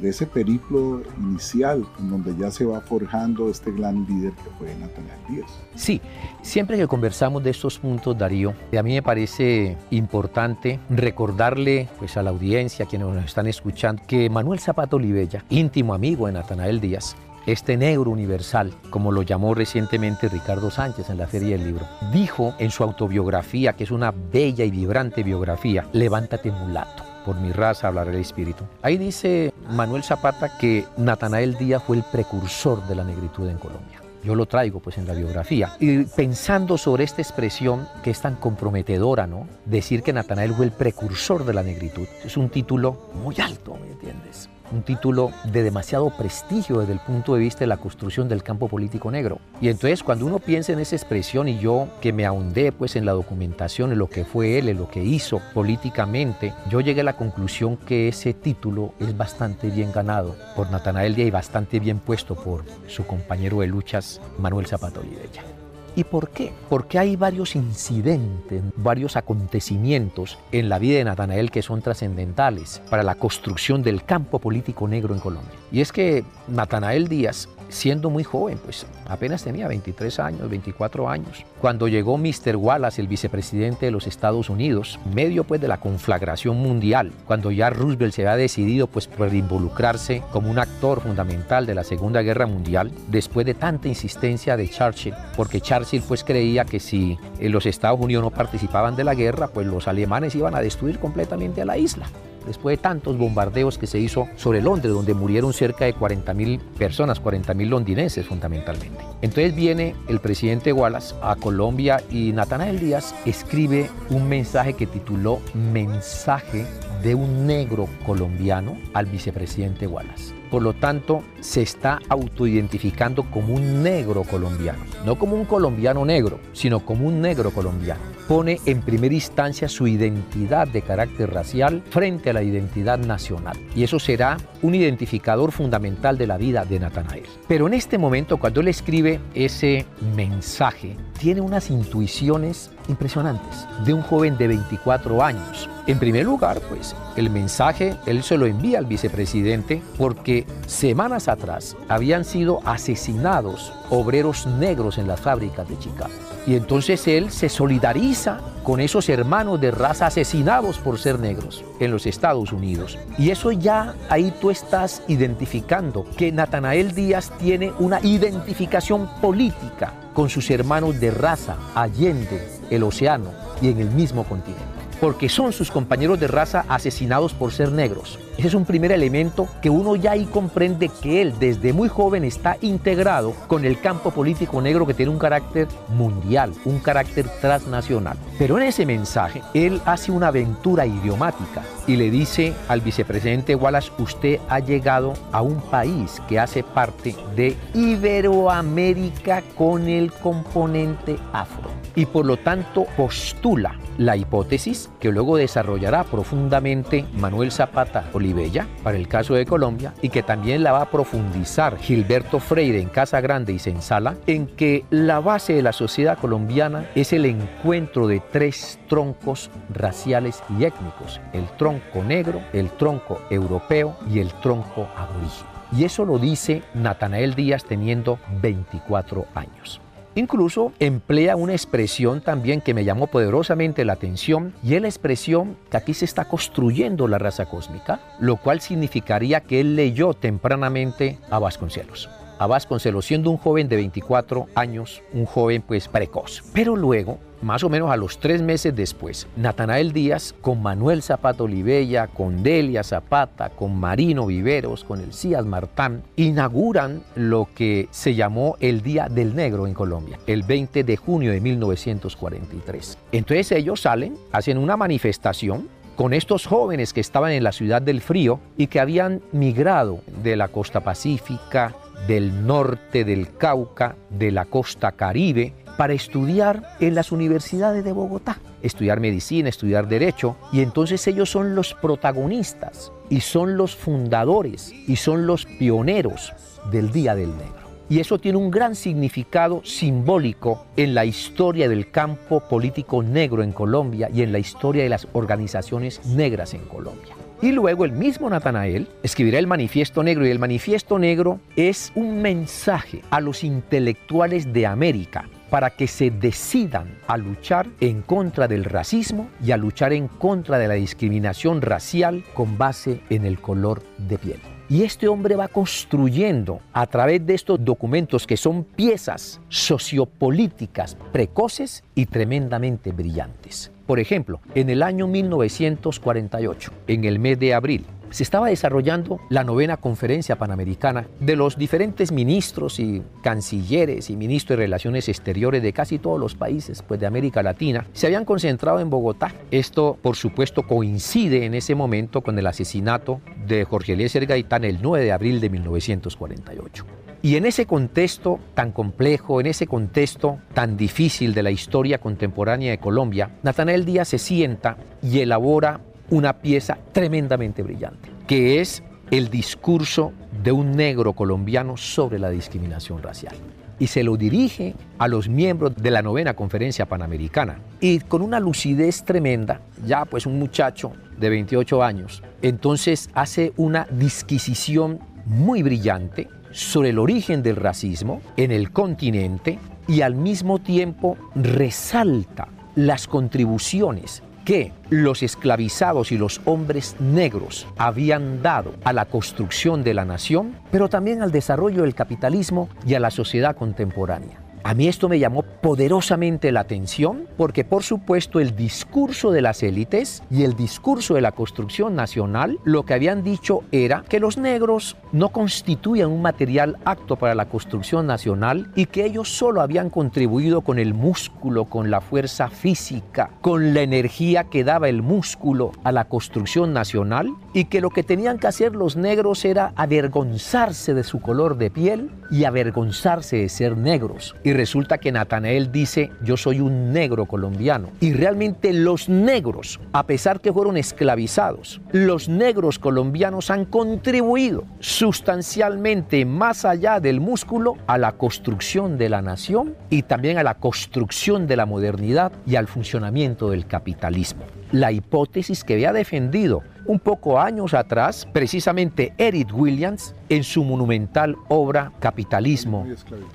de 0.00 0.08
ese 0.08 0.26
periplo 0.26 1.02
inicial 1.18 1.86
en 1.98 2.10
donde 2.10 2.36
ya 2.36 2.50
se 2.50 2.64
va 2.64 2.80
forjando 2.80 3.50
este 3.50 3.70
gran 3.70 4.06
líder 4.06 4.32
que 4.32 4.50
fue 4.58 4.74
Natanael 4.74 5.20
Díaz. 5.28 5.50
Sí, 5.74 6.00
siempre 6.42 6.76
que 6.76 6.86
conversamos 6.86 7.42
de 7.42 7.50
estos 7.50 7.78
puntos, 7.78 8.16
Darío, 8.16 8.54
a 8.76 8.82
mí 8.82 8.94
me 8.94 9.02
parece 9.02 9.76
importante 9.90 10.80
recordarle 10.90 11.88
pues, 11.98 12.16
a 12.16 12.22
la 12.22 12.30
audiencia, 12.30 12.84
a 12.84 12.88
quienes 12.88 13.08
nos 13.08 13.24
están 13.24 13.46
escuchando, 13.46 14.02
que 14.06 14.28
Manuel 14.30 14.60
Zapato 14.60 14.96
Olivella, 14.96 15.44
íntimo 15.50 15.94
amigo 15.94 16.26
de 16.26 16.32
Natanael 16.32 16.80
Díaz, 16.80 17.16
este 17.46 17.76
negro 17.76 18.10
universal, 18.10 18.72
como 18.90 19.10
lo 19.10 19.22
llamó 19.22 19.54
recientemente 19.54 20.28
Ricardo 20.28 20.70
Sánchez 20.70 21.10
en 21.10 21.18
la 21.18 21.26
Feria 21.26 21.56
del 21.56 21.66
Libro, 21.66 21.86
dijo 22.12 22.54
en 22.58 22.70
su 22.70 22.84
autobiografía, 22.84 23.72
que 23.72 23.84
es 23.84 23.90
una 23.90 24.12
bella 24.12 24.64
y 24.64 24.70
vibrante 24.70 25.22
biografía, 25.22 25.86
levántate 25.92 26.52
mulato 26.52 27.11
por 27.24 27.36
mi 27.36 27.52
raza 27.52 27.88
hablaré 27.88 28.10
el 28.10 28.20
espíritu. 28.20 28.64
Ahí 28.82 28.98
dice 28.98 29.52
Manuel 29.70 30.02
Zapata 30.02 30.58
que 30.58 30.84
Natanael 30.96 31.56
Díaz 31.56 31.82
fue 31.84 31.96
el 31.96 32.04
precursor 32.04 32.86
de 32.86 32.94
la 32.94 33.04
negritud 33.04 33.48
en 33.48 33.58
Colombia. 33.58 34.00
Yo 34.24 34.36
lo 34.36 34.46
traigo 34.46 34.78
pues 34.80 34.98
en 34.98 35.06
la 35.06 35.14
biografía. 35.14 35.74
Y 35.80 36.04
pensando 36.04 36.78
sobre 36.78 37.04
esta 37.04 37.22
expresión 37.22 37.88
que 38.04 38.10
es 38.10 38.20
tan 38.20 38.36
comprometedora, 38.36 39.26
¿no? 39.26 39.48
Decir 39.64 40.02
que 40.02 40.12
Natanael 40.12 40.54
fue 40.54 40.66
el 40.66 40.72
precursor 40.72 41.44
de 41.44 41.54
la 41.54 41.62
negritud. 41.62 42.06
Es 42.24 42.36
un 42.36 42.48
título 42.48 43.10
muy 43.14 43.34
alto, 43.40 43.76
¿me 43.80 43.90
entiendes? 43.90 44.48
Un 44.72 44.82
título 44.82 45.30
de 45.44 45.62
demasiado 45.62 46.10
prestigio 46.10 46.80
desde 46.80 46.94
el 46.94 47.00
punto 47.00 47.34
de 47.34 47.40
vista 47.40 47.60
de 47.60 47.66
la 47.66 47.76
construcción 47.76 48.28
del 48.28 48.42
campo 48.42 48.68
político 48.68 49.10
negro. 49.10 49.38
Y 49.60 49.68
entonces 49.68 50.02
cuando 50.02 50.26
uno 50.26 50.38
piensa 50.38 50.72
en 50.72 50.80
esa 50.80 50.96
expresión 50.96 51.48
y 51.48 51.58
yo 51.58 51.88
que 52.00 52.12
me 52.12 52.26
ahondé 52.26 52.72
pues 52.72 52.96
en 52.96 53.04
la 53.04 53.12
documentación, 53.12 53.92
en 53.92 53.98
lo 53.98 54.08
que 54.08 54.24
fue 54.24 54.58
él, 54.58 54.68
en 54.68 54.78
lo 54.78 54.88
que 54.88 55.04
hizo 55.04 55.40
políticamente, 55.54 56.54
yo 56.70 56.80
llegué 56.80 57.02
a 57.02 57.04
la 57.04 57.16
conclusión 57.16 57.76
que 57.76 58.08
ese 58.08 58.34
título 58.34 58.94
es 58.98 59.16
bastante 59.16 59.70
bien 59.70 59.92
ganado 59.92 60.36
por 60.56 60.70
Natanael 60.70 61.14
Díaz 61.14 61.28
y 61.28 61.30
bastante 61.30 61.80
bien 61.80 61.98
puesto 61.98 62.34
por 62.34 62.64
su 62.86 63.06
compañero 63.06 63.60
de 63.60 63.66
luchas 63.66 64.20
Manuel 64.38 64.66
Zapata 64.66 65.00
Olivella. 65.00 65.61
¿Y 65.94 66.04
por 66.04 66.30
qué? 66.30 66.52
Porque 66.70 66.98
hay 66.98 67.16
varios 67.16 67.54
incidentes, 67.54 68.62
varios 68.76 69.16
acontecimientos 69.16 70.38
en 70.50 70.68
la 70.70 70.78
vida 70.78 70.98
de 70.98 71.04
Natanael 71.04 71.50
que 71.50 71.60
son 71.60 71.82
trascendentales 71.82 72.80
para 72.88 73.02
la 73.02 73.14
construcción 73.16 73.82
del 73.82 74.04
campo 74.04 74.38
político 74.38 74.88
negro 74.88 75.14
en 75.14 75.20
Colombia. 75.20 75.52
Y 75.70 75.82
es 75.82 75.92
que 75.92 76.24
Natanael 76.48 77.08
Díaz 77.08 77.48
siendo 77.72 78.10
muy 78.10 78.22
joven, 78.22 78.58
pues 78.62 78.86
apenas 79.06 79.42
tenía 79.42 79.66
23 79.66 80.20
años, 80.20 80.48
24 80.48 81.08
años, 81.08 81.44
cuando 81.60 81.88
llegó 81.88 82.18
Mr. 82.18 82.56
Wallace, 82.56 83.00
el 83.00 83.08
vicepresidente 83.08 83.86
de 83.86 83.92
los 83.92 84.06
Estados 84.06 84.50
Unidos, 84.50 85.00
medio 85.14 85.44
pues 85.44 85.60
de 85.60 85.68
la 85.68 85.80
conflagración 85.80 86.58
mundial, 86.58 87.12
cuando 87.26 87.50
ya 87.50 87.70
Roosevelt 87.70 88.14
se 88.14 88.22
había 88.22 88.36
decidido 88.36 88.86
pues 88.86 89.06
por 89.06 89.32
involucrarse 89.34 90.22
como 90.32 90.50
un 90.50 90.58
actor 90.58 91.00
fundamental 91.00 91.66
de 91.66 91.74
la 91.74 91.84
Segunda 91.84 92.22
Guerra 92.22 92.46
Mundial, 92.46 92.92
después 93.08 93.46
de 93.46 93.54
tanta 93.54 93.88
insistencia 93.88 94.56
de 94.56 94.68
Churchill, 94.68 95.14
porque 95.36 95.60
Churchill 95.60 96.02
pues 96.06 96.24
creía 96.24 96.64
que 96.64 96.80
si 96.80 97.18
los 97.40 97.66
Estados 97.66 98.00
Unidos 98.00 98.22
no 98.22 98.30
participaban 98.30 98.96
de 98.96 99.04
la 99.04 99.14
guerra, 99.14 99.48
pues 99.48 99.66
los 99.66 99.88
alemanes 99.88 100.34
iban 100.34 100.54
a 100.54 100.60
destruir 100.60 100.98
completamente 100.98 101.64
la 101.64 101.78
isla 101.78 102.06
después 102.46 102.76
de 102.76 102.82
tantos 102.82 103.18
bombardeos 103.18 103.78
que 103.78 103.86
se 103.86 103.98
hizo 103.98 104.28
sobre 104.36 104.62
Londres, 104.62 104.92
donde 104.92 105.14
murieron 105.14 105.52
cerca 105.52 105.84
de 105.84 105.94
40.000 105.94 106.60
personas, 106.78 107.22
40.000 107.22 107.68
londinenses 107.68 108.26
fundamentalmente. 108.26 109.04
Entonces 109.22 109.54
viene 109.54 109.94
el 110.08 110.20
presidente 110.20 110.72
Wallace 110.72 111.14
a 111.22 111.36
Colombia 111.36 112.02
y 112.10 112.32
Natanael 112.32 112.80
Díaz 112.80 113.14
escribe 113.24 113.88
un 114.10 114.28
mensaje 114.28 114.74
que 114.74 114.86
tituló 114.86 115.40
Mensaje 115.54 116.66
de 117.02 117.14
un 117.14 117.46
negro 117.46 117.88
colombiano 118.06 118.76
al 118.94 119.06
vicepresidente 119.06 119.86
Wallace. 119.86 120.34
Por 120.50 120.62
lo 120.62 120.74
tanto, 120.74 121.22
se 121.40 121.62
está 121.62 121.98
autoidentificando 122.08 123.24
como 123.24 123.54
un 123.54 123.82
negro 123.82 124.22
colombiano, 124.22 124.80
no 125.04 125.18
como 125.18 125.34
un 125.34 125.46
colombiano 125.46 126.04
negro, 126.04 126.40
sino 126.52 126.80
como 126.80 127.06
un 127.06 127.22
negro 127.22 127.50
colombiano. 127.52 128.02
Pone 128.32 128.60
en 128.64 128.80
primera 128.80 129.12
instancia 129.12 129.68
su 129.68 129.86
identidad 129.86 130.66
de 130.66 130.80
carácter 130.80 131.34
racial 131.34 131.82
frente 131.90 132.30
a 132.30 132.32
la 132.32 132.42
identidad 132.42 132.98
nacional. 132.98 133.58
Y 133.76 133.82
eso 133.82 133.98
será 133.98 134.38
un 134.62 134.74
identificador 134.74 135.52
fundamental 135.52 136.16
de 136.16 136.26
la 136.26 136.38
vida 136.38 136.64
de 136.64 136.80
Natanael. 136.80 137.26
Pero 137.46 137.66
en 137.66 137.74
este 137.74 137.98
momento, 137.98 138.38
cuando 138.38 138.62
él 138.62 138.68
escribe 138.68 139.20
ese 139.34 139.84
mensaje, 140.16 140.96
tiene 141.20 141.42
unas 141.42 141.68
intuiciones 141.68 142.70
impresionantes 142.88 143.66
de 143.84 143.92
un 143.92 144.02
joven 144.02 144.36
de 144.38 144.48
24 144.48 145.22
años. 145.22 145.68
En 145.86 145.98
primer 145.98 146.24
lugar, 146.24 146.60
pues 146.68 146.94
el 147.16 147.28
mensaje 147.28 147.96
él 148.06 148.22
se 148.22 148.38
lo 148.38 148.46
envía 148.46 148.78
al 148.78 148.86
vicepresidente 148.86 149.82
porque 149.98 150.46
semanas 150.66 151.26
atrás 151.28 151.76
habían 151.88 152.24
sido 152.24 152.60
asesinados 152.64 153.72
obreros 153.90 154.46
negros 154.46 154.98
en 154.98 155.08
las 155.08 155.20
fábricas 155.20 155.68
de 155.68 155.78
Chicago. 155.78 156.12
Y 156.46 156.54
entonces 156.54 157.06
él 157.06 157.30
se 157.30 157.48
solidariza 157.48 158.40
con 158.64 158.80
esos 158.80 159.08
hermanos 159.08 159.60
de 159.60 159.70
raza 159.70 160.06
asesinados 160.06 160.78
por 160.78 160.98
ser 160.98 161.18
negros 161.18 161.64
en 161.80 161.90
los 161.90 162.06
Estados 162.06 162.52
Unidos. 162.52 162.98
Y 163.18 163.30
eso 163.30 163.52
ya 163.52 163.94
ahí 164.08 164.32
tú 164.40 164.50
estás 164.50 165.02
identificando 165.08 166.04
que 166.16 166.32
Natanael 166.32 166.94
Díaz 166.94 167.32
tiene 167.38 167.72
una 167.78 168.00
identificación 168.00 169.08
política 169.20 169.92
con 170.14 170.28
sus 170.28 170.50
hermanos 170.50 171.00
de 171.00 171.10
raza 171.10 171.56
allende 171.74 172.61
el 172.74 172.82
océano 172.82 173.30
y 173.60 173.68
en 173.68 173.80
el 173.80 173.90
mismo 173.90 174.24
continente 174.24 174.82
porque 175.02 175.28
son 175.28 175.52
sus 175.52 175.72
compañeros 175.72 176.20
de 176.20 176.28
raza 176.28 176.64
asesinados 176.68 177.34
por 177.34 177.50
ser 177.50 177.72
negros. 177.72 178.20
Ese 178.38 178.46
es 178.46 178.54
un 178.54 178.64
primer 178.64 178.92
elemento 178.92 179.48
que 179.60 179.68
uno 179.68 179.96
ya 179.96 180.12
ahí 180.12 180.26
comprende 180.26 180.88
que 180.88 181.20
él 181.20 181.34
desde 181.40 181.72
muy 181.72 181.88
joven 181.88 182.22
está 182.22 182.56
integrado 182.60 183.32
con 183.48 183.64
el 183.64 183.80
campo 183.80 184.12
político 184.12 184.62
negro 184.62 184.86
que 184.86 184.94
tiene 184.94 185.10
un 185.10 185.18
carácter 185.18 185.66
mundial, 185.88 186.52
un 186.64 186.78
carácter 186.78 187.26
transnacional. 187.40 188.16
Pero 188.38 188.58
en 188.58 188.62
ese 188.62 188.86
mensaje 188.86 189.42
él 189.54 189.80
hace 189.86 190.12
una 190.12 190.28
aventura 190.28 190.86
idiomática 190.86 191.64
y 191.88 191.96
le 191.96 192.08
dice 192.08 192.54
al 192.68 192.80
vicepresidente 192.80 193.56
Wallace, 193.56 193.90
usted 193.98 194.38
ha 194.48 194.60
llegado 194.60 195.14
a 195.32 195.42
un 195.42 195.60
país 195.62 196.22
que 196.28 196.38
hace 196.38 196.62
parte 196.62 197.16
de 197.34 197.56
Iberoamérica 197.74 199.42
con 199.56 199.88
el 199.88 200.12
componente 200.12 201.18
afro 201.32 201.81
y 201.94 202.06
por 202.06 202.26
lo 202.26 202.36
tanto 202.36 202.86
postula 202.96 203.76
la 203.98 204.16
hipótesis 204.16 204.90
que 205.00 205.10
luego 205.10 205.36
desarrollará 205.36 206.04
profundamente 206.04 207.04
Manuel 207.14 207.52
Zapata 207.52 208.08
Olivella 208.12 208.66
para 208.82 208.96
el 208.96 209.08
caso 209.08 209.34
de 209.34 209.46
Colombia 209.46 209.94
y 210.00 210.08
que 210.08 210.22
también 210.22 210.62
la 210.62 210.72
va 210.72 210.82
a 210.82 210.90
profundizar 210.90 211.78
Gilberto 211.78 212.40
Freire 212.40 212.80
en 212.80 212.88
Casa 212.88 213.20
Grande 213.20 213.52
y 213.52 213.58
Sensala, 213.58 214.16
en 214.26 214.46
que 214.46 214.84
la 214.90 215.20
base 215.20 215.52
de 215.52 215.62
la 215.62 215.72
sociedad 215.72 216.18
colombiana 216.18 216.86
es 216.94 217.12
el 217.12 217.26
encuentro 217.26 218.06
de 218.06 218.20
tres 218.20 218.78
troncos 218.88 219.50
raciales 219.70 220.42
y 220.58 220.64
étnicos, 220.64 221.20
el 221.32 221.46
tronco 221.58 222.02
negro, 222.02 222.40
el 222.52 222.70
tronco 222.70 223.20
europeo 223.30 223.96
y 224.10 224.20
el 224.20 224.32
tronco 224.40 224.88
aborígene. 224.96 225.52
Y 225.76 225.84
eso 225.84 226.04
lo 226.04 226.18
dice 226.18 226.62
Natanael 226.74 227.34
Díaz 227.34 227.64
teniendo 227.64 228.18
24 228.40 229.26
años. 229.34 229.81
Incluso 230.14 230.72
emplea 230.78 231.36
una 231.36 231.52
expresión 231.52 232.20
también 232.20 232.60
que 232.60 232.74
me 232.74 232.84
llamó 232.84 233.06
poderosamente 233.06 233.84
la 233.84 233.94
atención 233.94 234.52
y 234.62 234.74
es 234.74 234.82
la 234.82 234.88
expresión 234.88 235.56
que 235.70 235.78
aquí 235.78 235.94
se 235.94 236.04
está 236.04 236.26
construyendo 236.26 237.08
la 237.08 237.18
raza 237.18 237.46
cósmica, 237.46 238.00
lo 238.20 238.36
cual 238.36 238.60
significaría 238.60 239.40
que 239.40 239.60
él 239.60 239.74
leyó 239.74 240.12
tempranamente 240.12 241.18
a 241.30 241.38
Vasconcelos 241.38 242.10
a 242.38 242.46
Vasconcelos 242.48 243.06
siendo 243.06 243.30
un 243.30 243.36
joven 243.36 243.68
de 243.68 243.76
24 243.76 244.48
años, 244.56 245.00
un 245.12 245.26
joven 245.26 245.62
pues 245.62 245.86
precoz. 245.86 246.42
Pero 246.52 246.74
luego 246.74 247.20
más 247.42 247.64
o 247.64 247.68
menos 247.68 247.90
a 247.90 247.96
los 247.96 248.18
tres 248.18 248.40
meses 248.40 248.74
después, 248.74 249.26
Natanael 249.36 249.92
Díaz, 249.92 250.34
con 250.40 250.62
Manuel 250.62 251.02
Zapata 251.02 251.42
Olivella, 251.42 252.06
con 252.06 252.42
Delia 252.42 252.82
Zapata, 252.82 253.50
con 253.50 253.78
Marino 253.78 254.26
Viveros, 254.26 254.84
con 254.84 255.00
el 255.00 255.12
Cías 255.12 255.44
Martán, 255.44 256.02
inauguran 256.16 257.02
lo 257.14 257.48
que 257.54 257.88
se 257.90 258.14
llamó 258.14 258.56
el 258.60 258.82
Día 258.82 259.08
del 259.10 259.34
Negro 259.34 259.66
en 259.66 259.74
Colombia, 259.74 260.18
el 260.26 260.42
20 260.42 260.84
de 260.84 260.96
junio 260.96 261.32
de 261.32 261.40
1943. 261.40 262.98
Entonces 263.12 263.52
ellos 263.52 263.80
salen, 263.80 264.16
hacen 264.32 264.58
una 264.58 264.76
manifestación 264.76 265.68
con 265.96 266.14
estos 266.14 266.46
jóvenes 266.46 266.92
que 266.92 267.00
estaban 267.00 267.32
en 267.32 267.44
la 267.44 267.52
ciudad 267.52 267.82
del 267.82 268.00
frío 268.00 268.40
y 268.56 268.68
que 268.68 268.80
habían 268.80 269.20
migrado 269.32 270.00
de 270.22 270.36
la 270.36 270.48
costa 270.48 270.80
pacífica, 270.80 271.74
del 272.06 272.46
norte 272.46 273.04
del 273.04 273.36
Cauca, 273.36 273.96
de 274.10 274.32
la 274.32 274.44
costa 274.46 274.92
caribe, 274.92 275.52
para 275.76 275.92
estudiar 275.92 276.76
en 276.80 276.94
las 276.94 277.12
universidades 277.12 277.84
de 277.84 277.92
Bogotá, 277.92 278.38
estudiar 278.62 279.00
medicina, 279.00 279.48
estudiar 279.48 279.88
derecho, 279.88 280.36
y 280.52 280.60
entonces 280.60 281.06
ellos 281.06 281.30
son 281.30 281.54
los 281.54 281.74
protagonistas 281.74 282.92
y 283.08 283.20
son 283.20 283.56
los 283.56 283.76
fundadores 283.76 284.72
y 284.86 284.96
son 284.96 285.26
los 285.26 285.46
pioneros 285.46 286.32
del 286.70 286.92
Día 286.92 287.14
del 287.14 287.36
Negro. 287.36 287.62
Y 287.88 288.00
eso 288.00 288.18
tiene 288.18 288.38
un 288.38 288.50
gran 288.50 288.74
significado 288.74 289.60
simbólico 289.64 290.64
en 290.76 290.94
la 290.94 291.04
historia 291.04 291.68
del 291.68 291.90
campo 291.90 292.40
político 292.40 293.02
negro 293.02 293.42
en 293.42 293.52
Colombia 293.52 294.08
y 294.10 294.22
en 294.22 294.32
la 294.32 294.38
historia 294.38 294.82
de 294.82 294.88
las 294.88 295.06
organizaciones 295.12 296.04
negras 296.06 296.54
en 296.54 296.62
Colombia. 296.62 297.14
Y 297.42 297.50
luego 297.50 297.84
el 297.84 297.92
mismo 297.92 298.30
Natanael 298.30 298.88
escribirá 299.02 299.38
el 299.38 299.48
Manifiesto 299.48 300.02
Negro 300.04 300.24
y 300.24 300.30
el 300.30 300.38
Manifiesto 300.38 300.98
Negro 300.98 301.40
es 301.56 301.92
un 301.96 302.22
mensaje 302.22 303.02
a 303.10 303.20
los 303.20 303.42
intelectuales 303.42 304.52
de 304.52 304.64
América 304.64 305.28
para 305.52 305.68
que 305.68 305.86
se 305.86 306.10
decidan 306.10 306.96
a 307.06 307.18
luchar 307.18 307.68
en 307.78 308.00
contra 308.00 308.48
del 308.48 308.64
racismo 308.64 309.28
y 309.44 309.50
a 309.50 309.58
luchar 309.58 309.92
en 309.92 310.08
contra 310.08 310.58
de 310.58 310.66
la 310.66 310.72
discriminación 310.72 311.60
racial 311.60 312.24
con 312.32 312.56
base 312.56 313.02
en 313.10 313.26
el 313.26 313.38
color 313.38 313.82
de 313.98 314.16
piel. 314.16 314.40
Y 314.70 314.84
este 314.84 315.08
hombre 315.08 315.36
va 315.36 315.48
construyendo 315.48 316.62
a 316.72 316.86
través 316.86 317.26
de 317.26 317.34
estos 317.34 317.62
documentos 317.62 318.26
que 318.26 318.38
son 318.38 318.64
piezas 318.64 319.42
sociopolíticas 319.50 320.96
precoces 321.12 321.84
y 321.94 322.06
tremendamente 322.06 322.92
brillantes. 322.92 323.70
Por 323.86 324.00
ejemplo, 324.00 324.40
en 324.54 324.70
el 324.70 324.82
año 324.82 325.06
1948, 325.06 326.72
en 326.86 327.04
el 327.04 327.18
mes 327.18 327.38
de 327.38 327.52
abril, 327.52 327.84
se 328.12 328.22
estaba 328.22 328.48
desarrollando 328.48 329.20
la 329.28 329.42
novena 329.42 329.78
conferencia 329.78 330.36
panamericana 330.36 331.06
de 331.18 331.34
los 331.34 331.56
diferentes 331.56 332.12
ministros 332.12 332.78
y 332.78 333.02
cancilleres 333.22 334.10
y 334.10 334.16
ministros 334.16 334.58
de 334.58 334.64
relaciones 334.64 335.08
exteriores 335.08 335.62
de 335.62 335.72
casi 335.72 335.98
todos 335.98 336.20
los 336.20 336.34
países 336.34 336.82
pues, 336.82 337.00
de 337.00 337.06
América 337.06 337.42
Latina. 337.42 337.86
Se 337.92 338.06
habían 338.06 338.24
concentrado 338.24 338.80
en 338.80 338.90
Bogotá. 338.90 339.32
Esto, 339.50 339.98
por 340.00 340.16
supuesto, 340.16 340.62
coincide 340.62 341.46
en 341.46 341.54
ese 341.54 341.74
momento 341.74 342.20
con 342.20 342.38
el 342.38 342.46
asesinato 342.46 343.20
de 343.46 343.64
Jorge 343.64 343.94
Eliezer 343.94 344.26
Gaitán 344.26 344.64
el 344.64 344.80
9 344.82 345.04
de 345.04 345.12
abril 345.12 345.40
de 345.40 345.50
1948. 345.50 346.84
Y 347.24 347.36
en 347.36 347.46
ese 347.46 347.66
contexto 347.66 348.40
tan 348.54 348.72
complejo, 348.72 349.40
en 349.40 349.46
ese 349.46 349.68
contexto 349.68 350.38
tan 350.54 350.76
difícil 350.76 351.34
de 351.34 351.44
la 351.44 351.52
historia 351.52 351.98
contemporánea 351.98 352.72
de 352.72 352.78
Colombia, 352.78 353.30
Natanael 353.44 353.84
Díaz 353.84 354.08
se 354.08 354.18
sienta 354.18 354.76
y 355.02 355.20
elabora 355.20 355.80
una 356.12 356.34
pieza 356.34 356.76
tremendamente 356.92 357.62
brillante, 357.62 358.10
que 358.26 358.60
es 358.60 358.82
el 359.10 359.30
discurso 359.30 360.12
de 360.44 360.52
un 360.52 360.72
negro 360.72 361.14
colombiano 361.14 361.78
sobre 361.78 362.18
la 362.18 362.28
discriminación 362.28 363.02
racial. 363.02 363.34
Y 363.78 363.86
se 363.86 364.04
lo 364.04 364.18
dirige 364.18 364.74
a 364.98 365.08
los 365.08 365.30
miembros 365.30 365.74
de 365.74 365.90
la 365.90 366.02
novena 366.02 366.34
conferencia 366.34 366.84
panamericana. 366.84 367.60
Y 367.80 368.00
con 368.00 368.20
una 368.20 368.40
lucidez 368.40 369.04
tremenda, 369.04 369.62
ya 369.86 370.04
pues 370.04 370.26
un 370.26 370.38
muchacho 370.38 370.92
de 371.18 371.30
28 371.30 371.82
años, 371.82 372.22
entonces 372.42 373.08
hace 373.14 373.54
una 373.56 373.86
disquisición 373.90 375.00
muy 375.24 375.62
brillante 375.62 376.28
sobre 376.50 376.90
el 376.90 376.98
origen 376.98 377.42
del 377.42 377.56
racismo 377.56 378.20
en 378.36 378.52
el 378.52 378.70
continente 378.70 379.58
y 379.88 380.02
al 380.02 380.14
mismo 380.14 380.58
tiempo 380.58 381.16
resalta 381.34 382.48
las 382.74 383.08
contribuciones 383.08 384.22
que 384.44 384.72
los 384.90 385.22
esclavizados 385.22 386.12
y 386.12 386.18
los 386.18 386.40
hombres 386.44 386.96
negros 387.00 387.66
habían 387.76 388.42
dado 388.42 388.74
a 388.84 388.92
la 388.92 389.06
construcción 389.06 389.84
de 389.84 389.94
la 389.94 390.04
nación, 390.04 390.56
pero 390.70 390.88
también 390.88 391.22
al 391.22 391.32
desarrollo 391.32 391.82
del 391.82 391.94
capitalismo 391.94 392.68
y 392.86 392.94
a 392.94 393.00
la 393.00 393.10
sociedad 393.10 393.56
contemporánea. 393.56 394.41
A 394.64 394.74
mí 394.74 394.86
esto 394.86 395.08
me 395.08 395.18
llamó 395.18 395.42
poderosamente 395.42 396.52
la 396.52 396.60
atención 396.60 397.26
porque 397.36 397.64
por 397.64 397.82
supuesto 397.82 398.38
el 398.38 398.54
discurso 398.54 399.32
de 399.32 399.42
las 399.42 399.62
élites 399.62 400.22
y 400.30 400.44
el 400.44 400.54
discurso 400.54 401.14
de 401.14 401.20
la 401.20 401.32
construcción 401.32 401.96
nacional 401.96 402.58
lo 402.64 402.84
que 402.84 402.94
habían 402.94 403.24
dicho 403.24 403.64
era 403.72 404.04
que 404.08 404.20
los 404.20 404.38
negros 404.38 404.96
no 405.10 405.30
constituían 405.30 406.10
un 406.10 406.22
material 406.22 406.78
apto 406.84 407.16
para 407.16 407.34
la 407.34 407.46
construcción 407.46 408.06
nacional 408.06 408.70
y 408.76 408.86
que 408.86 409.04
ellos 409.04 409.28
solo 409.36 409.60
habían 409.62 409.90
contribuido 409.90 410.60
con 410.60 410.78
el 410.78 410.94
músculo, 410.94 411.64
con 411.64 411.90
la 411.90 412.00
fuerza 412.00 412.48
física, 412.48 413.30
con 413.40 413.74
la 413.74 413.82
energía 413.82 414.44
que 414.44 414.64
daba 414.64 414.88
el 414.88 415.02
músculo 415.02 415.72
a 415.82 415.90
la 415.90 416.04
construcción 416.04 416.72
nacional 416.72 417.34
y 417.52 417.64
que 417.64 417.80
lo 417.80 417.90
que 417.90 418.04
tenían 418.04 418.38
que 418.38 418.46
hacer 418.46 418.76
los 418.76 418.96
negros 418.96 419.44
era 419.44 419.72
avergonzarse 419.74 420.94
de 420.94 421.02
su 421.02 421.20
color 421.20 421.58
de 421.58 421.70
piel 421.70 422.10
y 422.32 422.44
avergonzarse 422.44 423.36
de 423.36 423.48
ser 423.50 423.76
negros. 423.76 424.34
Y 424.42 424.54
resulta 424.54 424.96
que 424.96 425.12
Natanael 425.12 425.70
dice, 425.70 426.10
yo 426.24 426.38
soy 426.38 426.60
un 426.60 426.92
negro 426.92 427.26
colombiano. 427.26 427.90
Y 428.00 428.14
realmente 428.14 428.72
los 428.72 429.10
negros, 429.10 429.78
a 429.92 430.06
pesar 430.06 430.40
que 430.40 430.52
fueron 430.52 430.78
esclavizados, 430.78 431.82
los 431.92 432.30
negros 432.30 432.78
colombianos 432.78 433.50
han 433.50 433.66
contribuido 433.66 434.64
sustancialmente 434.80 436.24
más 436.24 436.64
allá 436.64 437.00
del 437.00 437.20
músculo 437.20 437.76
a 437.86 437.98
la 437.98 438.12
construcción 438.12 438.96
de 438.96 439.10
la 439.10 439.20
nación 439.20 439.76
y 439.90 440.02
también 440.02 440.38
a 440.38 440.42
la 440.42 440.54
construcción 440.54 441.46
de 441.46 441.56
la 441.56 441.66
modernidad 441.66 442.32
y 442.46 442.56
al 442.56 442.66
funcionamiento 442.66 443.50
del 443.50 443.66
capitalismo. 443.66 444.42
La 444.72 444.90
hipótesis 444.90 445.64
que 445.64 445.74
había 445.74 445.92
defendido 445.92 446.62
un 446.86 446.98
poco 446.98 447.40
años 447.40 447.74
atrás, 447.74 448.26
precisamente 448.32 449.12
Eric 449.18 449.54
Williams, 449.54 450.14
en 450.28 450.44
su 450.44 450.64
monumental 450.64 451.36
obra 451.48 451.92
Capitalismo 452.00 452.86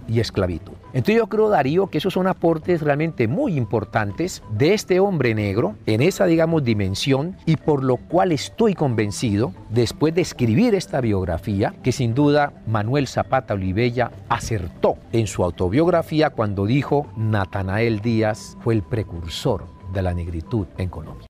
y 0.08 0.20
Esclavitud. 0.20 0.74
Entonces 0.94 1.18
yo 1.18 1.28
creo, 1.28 1.50
Darío, 1.50 1.88
que 1.88 2.00
esos 2.00 2.14
son 2.14 2.28
aportes 2.28 2.82
realmente 2.82 3.28
muy 3.28 3.56
importantes 3.56 4.42
de 4.52 4.74
este 4.74 5.00
hombre 5.00 5.36
negro 5.36 5.76
en 5.86 6.02
esa, 6.02 6.26
digamos, 6.26 6.64
dimensión 6.64 7.36
y 7.46 7.58
por 7.58 7.84
lo 7.84 7.98
cual 7.98 8.32
estoy 8.32 8.74
convencido, 8.74 9.54
después 9.70 10.16
de 10.16 10.22
escribir 10.22 10.74
esta 10.76 11.02
biografía, 11.02 11.76
que 11.84 11.92
sin 11.92 12.16
duda 12.16 12.54
Manuel 12.66 13.08
Zapata 13.08 13.54
Olivella 13.54 14.12
acertó 14.30 14.96
en 15.12 15.28
su 15.28 15.44
autobiografía 15.44 16.32
cuando 16.32 16.66
dijo 16.66 17.08
Natanael 17.16 18.02
Díaz 18.02 18.58
fue 18.62 18.74
el 18.74 18.82
precursor 18.82 19.66
de 19.94 20.02
la 20.02 20.14
negritud 20.14 20.68
en 20.78 20.90
Colombia. 20.90 21.28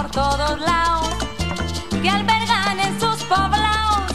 Por 0.00 0.10
todos 0.12 0.58
lados 0.60 1.08
que 2.02 2.08
albergan 2.08 2.80
en 2.80 2.98
sus 2.98 3.22
poblados 3.24 4.12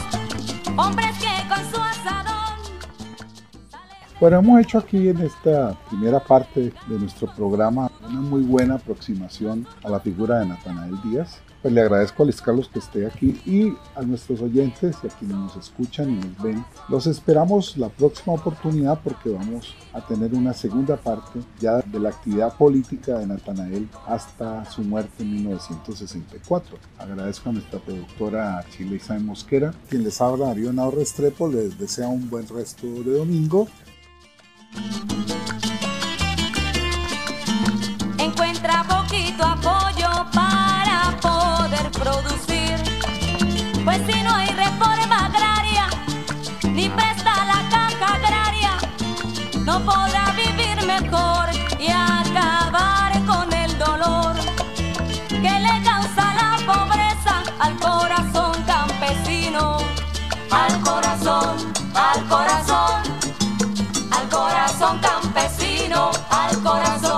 hombres 0.78 1.15
que 1.19 1.48
con 1.48 1.60
su. 1.71 1.94
Bueno, 4.17 4.39
hemos 4.39 4.62
hecho 4.62 4.78
aquí 4.78 5.10
en 5.10 5.19
esta 5.19 5.78
primera 5.89 6.21
parte 6.21 6.71
de 6.88 6.99
nuestro 6.99 7.28
programa 7.36 7.91
una 8.08 8.21
muy 8.21 8.43
buena 8.43 8.75
aproximación 8.75 9.67
a 9.84 9.89
la 9.89 9.99
figura 9.99 10.39
de 10.39 10.45
Natanael 10.45 10.95
Díaz. 11.04 11.41
Pues 11.62 11.73
le 11.73 11.82
agradezco 11.82 12.23
a 12.23 12.25
Luis 12.25 12.41
Carlos 12.41 12.69
que 12.71 12.80
esté 12.80 13.08
aquí 13.08 13.41
y 13.45 13.73
a 13.93 14.04
nuestros 14.04 14.39
oyentes 14.41 14.95
y 15.04 15.08
a 15.08 15.10
quienes 15.10 15.36
nos 15.36 15.58
escuchan 15.58 16.12
y 16.12 16.13
nos 16.13 16.41
ven. 16.41 16.63
Los 16.88 17.08
esperamos 17.08 17.75
la 17.75 17.89
próxima 17.89 18.36
oportunidad 18.36 19.01
porque 19.04 19.32
vamos 19.32 19.75
a 19.91 19.99
tener 19.99 20.34
una 20.34 20.54
segunda 20.54 20.95
parte 20.95 21.41
ya 21.60 21.82
de 21.82 21.99
la 21.99 22.10
actividad 22.10 22.56
política 22.56 23.17
de 23.17 23.28
Natanael 23.28 23.89
hasta 24.08 24.63
su 24.71 24.84
muerte 24.84 25.23
en 25.23 25.34
1964. 25.34 26.78
Agradezco 26.99 27.49
a 27.49 27.54
nuestra 27.54 27.80
productora 27.80 28.63
Chile 28.69 28.95
Isabel 28.95 29.25
Mosquera, 29.25 29.73
quien 29.89 30.06
les 30.06 30.21
habla 30.21 30.54
Navarro 30.54 30.99
Restrepo, 30.99 31.49
les 31.49 31.78
desea 31.78 32.08
un 32.08 32.30
buen 32.30 32.47
resto 32.47 32.88
de 32.88 33.17
domingo. 33.17 33.67
Encuentra 38.17 38.83
poquito 38.83 39.43
apoyo 39.45 40.09
para 40.33 41.15
poder 41.21 41.91
producir, 41.91 42.75
pues 43.83 44.01
si 44.07 44.23
no 44.23 44.33
hay 44.33 44.47
reforma 44.49 45.25
agraria, 45.27 45.88
ni 46.63 46.89
presta 46.89 47.45
la 47.45 47.69
caja 47.69 48.15
agraria, 48.15 48.71
no 49.63 49.79
podrá 49.85 50.31
vivir 50.35 50.85
mejor 50.85 51.49
y 51.79 51.88
acabar 51.89 53.11
con 53.25 53.51
el 53.53 53.77
dolor 53.77 54.35
que 55.29 55.59
le 55.59 55.83
causa 55.83 56.33
la 56.41 56.57
pobreza 56.65 57.43
al 57.59 57.77
corazón 57.79 58.63
campesino, 58.63 59.77
al 60.51 60.81
corazón, 60.81 61.55
al 61.93 62.25
corazón, 62.27 62.55
corazón 64.86 65.00
campesino, 65.00 66.12
al 66.30 66.62
corazón, 66.62 67.14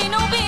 que 0.00 0.47